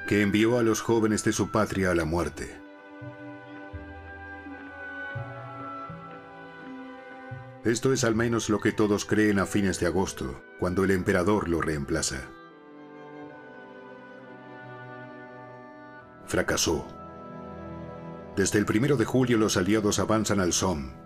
que 0.08 0.22
envió 0.22 0.58
a 0.58 0.64
los 0.64 0.80
jóvenes 0.80 1.26
de 1.26 1.34
su 1.34 1.52
patria 1.52 1.92
a 1.92 1.96
la 1.96 2.06
muerte. 2.06 2.64
Esto 7.66 7.92
es 7.92 8.06
al 8.06 8.16
menos 8.16 8.50
lo 8.50 8.62
que 8.62 8.72
todos 8.72 9.04
creen 9.04 9.40
a 9.40 9.46
fines 9.46 9.82
de 9.82 9.88
agosto, 9.88 10.42
cuando 10.60 10.86
el 10.86 10.92
emperador 10.92 11.50
lo 11.50 11.60
reemplaza. 11.60 12.22
Fracasó. 16.26 16.88
Desde 18.38 18.60
el 18.60 18.66
primero 18.66 18.96
de 18.96 19.06
julio 19.06 19.38
los 19.38 19.58
aliados 19.58 20.00
avanzan 20.00 20.40
al 20.40 20.54
Somme, 20.54 21.03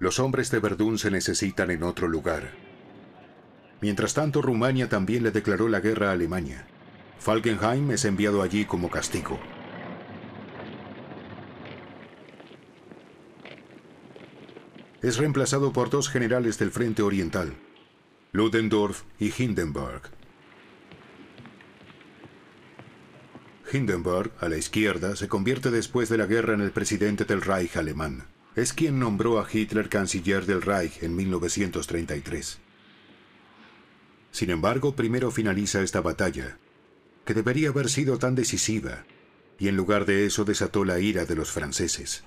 los 0.00 0.20
hombres 0.20 0.50
de 0.50 0.60
Verdún 0.60 0.98
se 0.98 1.10
necesitan 1.10 1.70
en 1.70 1.82
otro 1.82 2.06
lugar. 2.06 2.52
Mientras 3.80 4.14
tanto, 4.14 4.42
Rumania 4.42 4.88
también 4.88 5.22
le 5.22 5.30
declaró 5.30 5.68
la 5.68 5.80
guerra 5.80 6.10
a 6.10 6.12
Alemania. 6.12 6.66
Falkenhayn 7.18 7.90
es 7.90 8.04
enviado 8.04 8.42
allí 8.42 8.64
como 8.64 8.90
castigo. 8.90 9.38
Es 15.02 15.16
reemplazado 15.16 15.72
por 15.72 15.90
dos 15.90 16.08
generales 16.08 16.58
del 16.58 16.70
Frente 16.70 17.02
Oriental, 17.02 17.54
Ludendorff 18.32 19.02
y 19.18 19.32
Hindenburg. 19.36 20.02
Hindenburg, 23.72 24.32
a 24.40 24.48
la 24.48 24.56
izquierda, 24.56 25.14
se 25.14 25.28
convierte 25.28 25.70
después 25.70 26.08
de 26.08 26.18
la 26.18 26.26
guerra 26.26 26.54
en 26.54 26.62
el 26.62 26.72
presidente 26.72 27.24
del 27.24 27.42
Reich 27.42 27.76
alemán 27.76 28.26
es 28.58 28.72
quien 28.72 28.98
nombró 28.98 29.40
a 29.40 29.46
Hitler 29.50 29.88
canciller 29.88 30.44
del 30.44 30.62
Reich 30.62 31.02
en 31.02 31.14
1933. 31.14 32.58
Sin 34.32 34.50
embargo, 34.50 34.94
primero 34.94 35.30
finaliza 35.30 35.82
esta 35.82 36.00
batalla, 36.00 36.58
que 37.24 37.34
debería 37.34 37.68
haber 37.68 37.88
sido 37.88 38.18
tan 38.18 38.34
decisiva, 38.34 39.04
y 39.58 39.68
en 39.68 39.76
lugar 39.76 40.06
de 40.06 40.26
eso 40.26 40.44
desató 40.44 40.84
la 40.84 40.98
ira 40.98 41.24
de 41.24 41.34
los 41.36 41.50
franceses. 41.50 42.24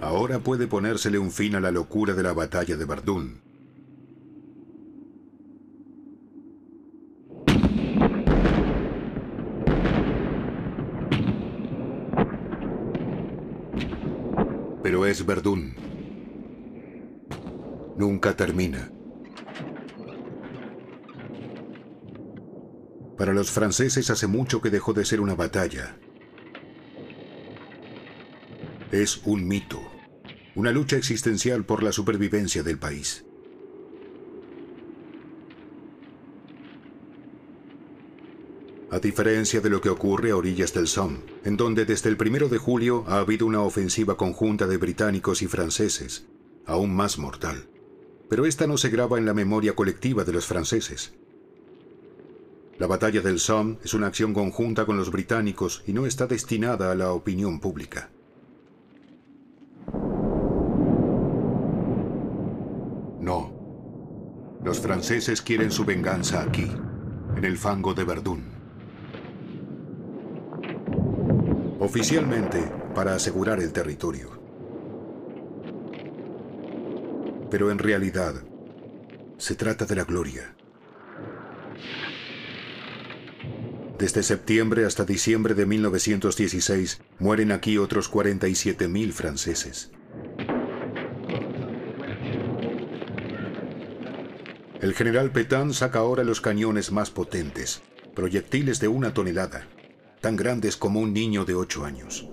Ahora 0.00 0.40
puede 0.40 0.66
ponérsele 0.66 1.18
un 1.18 1.30
fin 1.30 1.54
a 1.54 1.60
la 1.60 1.70
locura 1.70 2.14
de 2.14 2.22
la 2.22 2.32
batalla 2.32 2.76
de 2.76 2.84
Verdún. 2.84 3.49
Pero 14.90 15.06
es 15.06 15.24
Verdún. 15.24 15.72
Nunca 17.96 18.36
termina. 18.36 18.90
Para 23.16 23.32
los 23.32 23.52
franceses 23.52 24.10
hace 24.10 24.26
mucho 24.26 24.60
que 24.60 24.68
dejó 24.68 24.92
de 24.92 25.04
ser 25.04 25.20
una 25.20 25.36
batalla. 25.36 25.96
Es 28.90 29.20
un 29.26 29.46
mito, 29.46 29.80
una 30.56 30.72
lucha 30.72 30.96
existencial 30.96 31.64
por 31.64 31.84
la 31.84 31.92
supervivencia 31.92 32.64
del 32.64 32.80
país. 32.80 33.24
A 38.90 38.98
diferencia 38.98 39.60
de 39.60 39.70
lo 39.70 39.80
que 39.80 39.88
ocurre 39.88 40.32
a 40.32 40.36
orillas 40.36 40.74
del 40.74 40.88
Somme, 40.88 41.20
en 41.44 41.56
donde 41.56 41.84
desde 41.84 42.08
el 42.08 42.16
primero 42.16 42.48
de 42.48 42.58
julio 42.58 43.04
ha 43.06 43.18
habido 43.18 43.46
una 43.46 43.62
ofensiva 43.62 44.16
conjunta 44.16 44.66
de 44.66 44.78
británicos 44.78 45.42
y 45.42 45.46
franceses, 45.46 46.26
aún 46.66 46.94
más 46.94 47.16
mortal. 47.16 47.68
Pero 48.28 48.46
esta 48.46 48.66
no 48.66 48.76
se 48.76 48.90
graba 48.90 49.18
en 49.18 49.26
la 49.26 49.34
memoria 49.34 49.74
colectiva 49.74 50.24
de 50.24 50.32
los 50.32 50.46
franceses. 50.46 51.12
La 52.78 52.88
batalla 52.88 53.20
del 53.20 53.38
Somme 53.38 53.78
es 53.84 53.94
una 53.94 54.08
acción 54.08 54.34
conjunta 54.34 54.86
con 54.86 54.96
los 54.96 55.10
británicos 55.12 55.84
y 55.86 55.92
no 55.92 56.06
está 56.06 56.26
destinada 56.26 56.90
a 56.90 56.94
la 56.96 57.12
opinión 57.12 57.60
pública. 57.60 58.10
No. 63.20 63.52
Los 64.64 64.80
franceses 64.80 65.42
quieren 65.42 65.70
su 65.70 65.84
venganza 65.84 66.42
aquí, 66.42 66.70
en 67.36 67.44
el 67.44 67.56
fango 67.56 67.94
de 67.94 68.04
Verdún. 68.04 68.59
Oficialmente 71.80 72.70
para 72.94 73.14
asegurar 73.14 73.58
el 73.60 73.72
territorio. 73.72 74.38
Pero 77.50 77.70
en 77.70 77.78
realidad, 77.78 78.34
se 79.38 79.54
trata 79.54 79.86
de 79.86 79.96
la 79.96 80.04
gloria. 80.04 80.54
Desde 83.98 84.22
septiembre 84.22 84.84
hasta 84.84 85.04
diciembre 85.04 85.54
de 85.54 85.66
1916 85.66 87.00
mueren 87.18 87.50
aquí 87.50 87.78
otros 87.78 88.12
47.000 88.12 89.12
franceses. 89.12 89.90
El 94.80 94.94
general 94.94 95.30
Petain 95.30 95.72
saca 95.74 95.98
ahora 95.98 96.24
los 96.24 96.40
cañones 96.40 96.92
más 96.92 97.10
potentes, 97.10 97.82
proyectiles 98.14 98.80
de 98.80 98.88
una 98.88 99.12
tonelada, 99.12 99.66
tan 100.20 100.36
grandes 100.36 100.76
como 100.76 101.00
un 101.00 101.12
niño 101.12 101.44
de 101.44 101.54
ocho 101.54 101.84
años. 101.84 102.28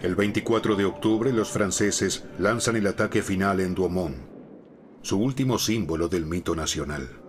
El 0.00 0.14
24 0.14 0.76
de 0.76 0.84
octubre 0.84 1.32
los 1.32 1.50
franceses 1.50 2.24
lanzan 2.38 2.76
el 2.76 2.86
ataque 2.86 3.20
final 3.20 3.60
en 3.60 3.74
Douaumont, 3.74 4.16
su 5.02 5.18
último 5.18 5.58
símbolo 5.58 6.08
del 6.08 6.24
mito 6.24 6.54
nacional. 6.54 7.27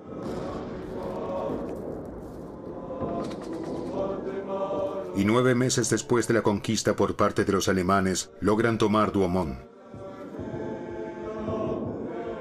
Y 5.19 5.25
nueve 5.25 5.53
meses 5.53 5.89
después 5.89 6.29
de 6.29 6.33
la 6.33 6.43
conquista 6.43 6.95
por 6.95 7.17
parte 7.17 7.43
de 7.43 7.51
los 7.51 7.67
alemanes, 7.67 8.31
logran 8.39 8.77
tomar 8.77 9.11
Douaumont. 9.11 9.59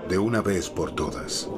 De 0.09 0.17
una 0.17 0.43
vez 0.43 0.71
por 0.71 0.93
todas. 0.93 1.49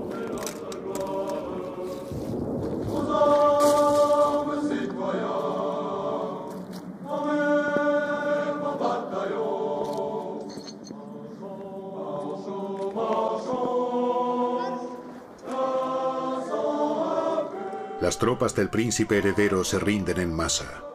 Las 18.01 18.19
tropas 18.19 18.55
del 18.55 18.71
príncipe 18.71 19.19
heredero 19.19 19.63
se 19.65 19.79
rinden 19.79 20.19
en 20.19 20.35
masa. 20.35 20.90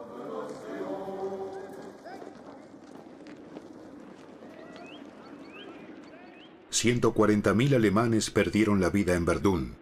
140.000 6.86 7.74
alemanes 7.74 8.30
perdieron 8.30 8.80
la 8.80 8.90
vida 8.90 9.14
en 9.14 9.24
Verdún 9.24 9.74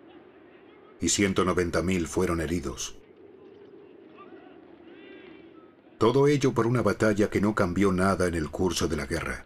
y 1.03 1.09
190.000 1.09 2.07
fueron 2.07 2.41
heridos. 2.41 2.97
Todo 5.99 6.29
ello 6.29 6.55
por 6.55 6.67
una 6.67 6.81
batalla 6.81 7.29
que 7.29 7.43
no 7.43 7.55
cambió 7.55 7.93
nada 7.93 8.27
en 8.27 8.35
el 8.35 8.49
curso 8.49 8.89
de 8.89 8.97
la 8.97 9.05
guerra. 9.05 9.45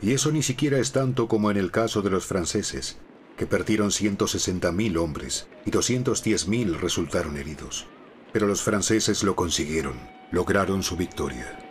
Y 0.00 0.12
eso 0.12 0.32
ni 0.32 0.42
siquiera 0.42 0.78
es 0.78 0.92
tanto 0.92 1.28
como 1.28 1.50
en 1.50 1.58
el 1.58 1.70
caso 1.70 2.00
de 2.00 2.08
los 2.08 2.24
franceses, 2.24 2.96
que 3.36 3.46
perdieron 3.46 3.90
160.000 3.90 4.96
hombres 4.96 5.48
y 5.66 5.70
210.000 5.70 6.78
resultaron 6.78 7.36
heridos. 7.36 7.84
Pero 8.32 8.46
los 8.46 8.62
franceses 8.62 9.22
lo 9.22 9.36
consiguieron, 9.36 9.96
lograron 10.32 10.82
su 10.82 10.96
victoria. 10.96 11.65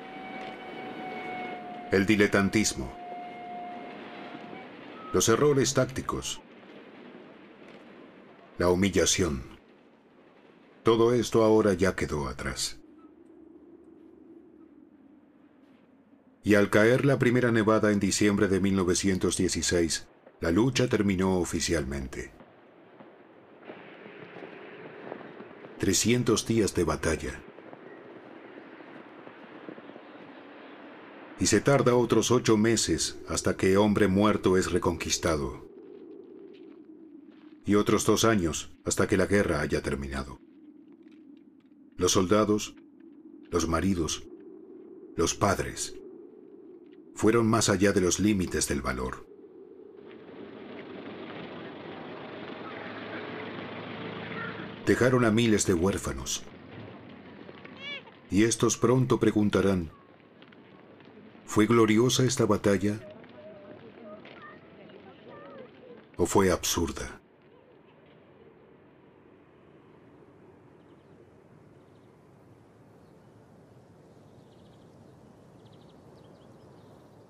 El 1.91 2.07
diletantismo. 2.07 2.91
Los 5.13 5.29
errores 5.29 5.75
tácticos. 5.75 6.41
La 8.57 8.69
humillación. 8.69 9.43
Todo 10.81 11.13
esto 11.13 11.43
ahora 11.43 11.73
ya 11.73 11.95
quedó 11.95 12.27
atrás. 12.27 12.79
Y 16.43 16.55
al 16.55 16.71
caer 16.71 17.05
la 17.05 17.19
primera 17.19 17.51
nevada 17.51 17.91
en 17.91 17.99
diciembre 17.99 18.47
de 18.47 18.59
1916, 18.59 20.07
la 20.41 20.49
lucha 20.49 20.89
terminó 20.89 21.37
oficialmente. 21.37 22.31
300 25.77 26.47
días 26.47 26.73
de 26.73 26.83
batalla. 26.83 27.44
Y 31.39 31.47
se 31.47 31.59
tarda 31.59 31.95
otros 31.95 32.31
ocho 32.31 32.57
meses 32.57 33.17
hasta 33.27 33.57
que 33.57 33.77
hombre 33.77 34.07
muerto 34.07 34.57
es 34.57 34.71
reconquistado. 34.71 35.65
Y 37.65 37.75
otros 37.75 38.05
dos 38.05 38.23
años 38.23 38.71
hasta 38.85 39.07
que 39.07 39.17
la 39.17 39.25
guerra 39.25 39.59
haya 39.61 39.81
terminado. 39.81 40.39
Los 41.97 42.13
soldados, 42.13 42.75
los 43.51 43.67
maridos, 43.67 44.23
los 45.15 45.33
padres, 45.33 45.95
fueron 47.15 47.47
más 47.47 47.69
allá 47.69 47.91
de 47.91 48.01
los 48.01 48.19
límites 48.19 48.67
del 48.67 48.81
valor. 48.81 49.25
Dejaron 54.85 55.25
a 55.25 55.31
miles 55.31 55.65
de 55.65 55.73
huérfanos. 55.73 56.43
Y 58.29 58.43
estos 58.43 58.77
pronto 58.77 59.19
preguntarán, 59.19 59.91
¿fue 61.45 61.65
gloriosa 61.65 62.23
esta 62.23 62.45
batalla? 62.45 62.99
¿O 66.17 66.25
fue 66.25 66.51
absurda? 66.51 67.21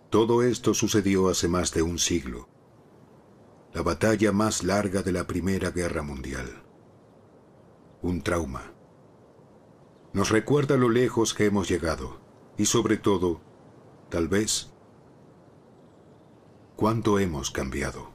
Todo 0.10 0.44
esto 0.44 0.74
sucedió 0.74 1.28
hace 1.28 1.50
más 1.50 1.74
de 1.74 1.82
un 1.82 2.00
siglo, 2.00 2.48
la 3.74 3.82
batalla 3.82 4.32
más 4.32 4.64
larga 4.64 5.02
de 5.02 5.12
la 5.12 5.28
Primera 5.28 5.72
Guerra 5.72 6.04
Mundial. 6.04 6.64
Un 8.02 8.22
trauma. 8.22 8.72
Nos 10.14 10.30
recuerda 10.30 10.78
lo 10.78 10.88
lejos 10.88 11.34
que 11.34 11.44
hemos 11.44 11.68
llegado 11.68 12.22
y 12.58 12.66
sobre 12.66 12.96
todo, 12.96 13.42
tal 14.10 14.28
vez, 14.28 14.72
cuánto 16.76 17.20
hemos 17.20 17.52
cambiado. 17.52 18.15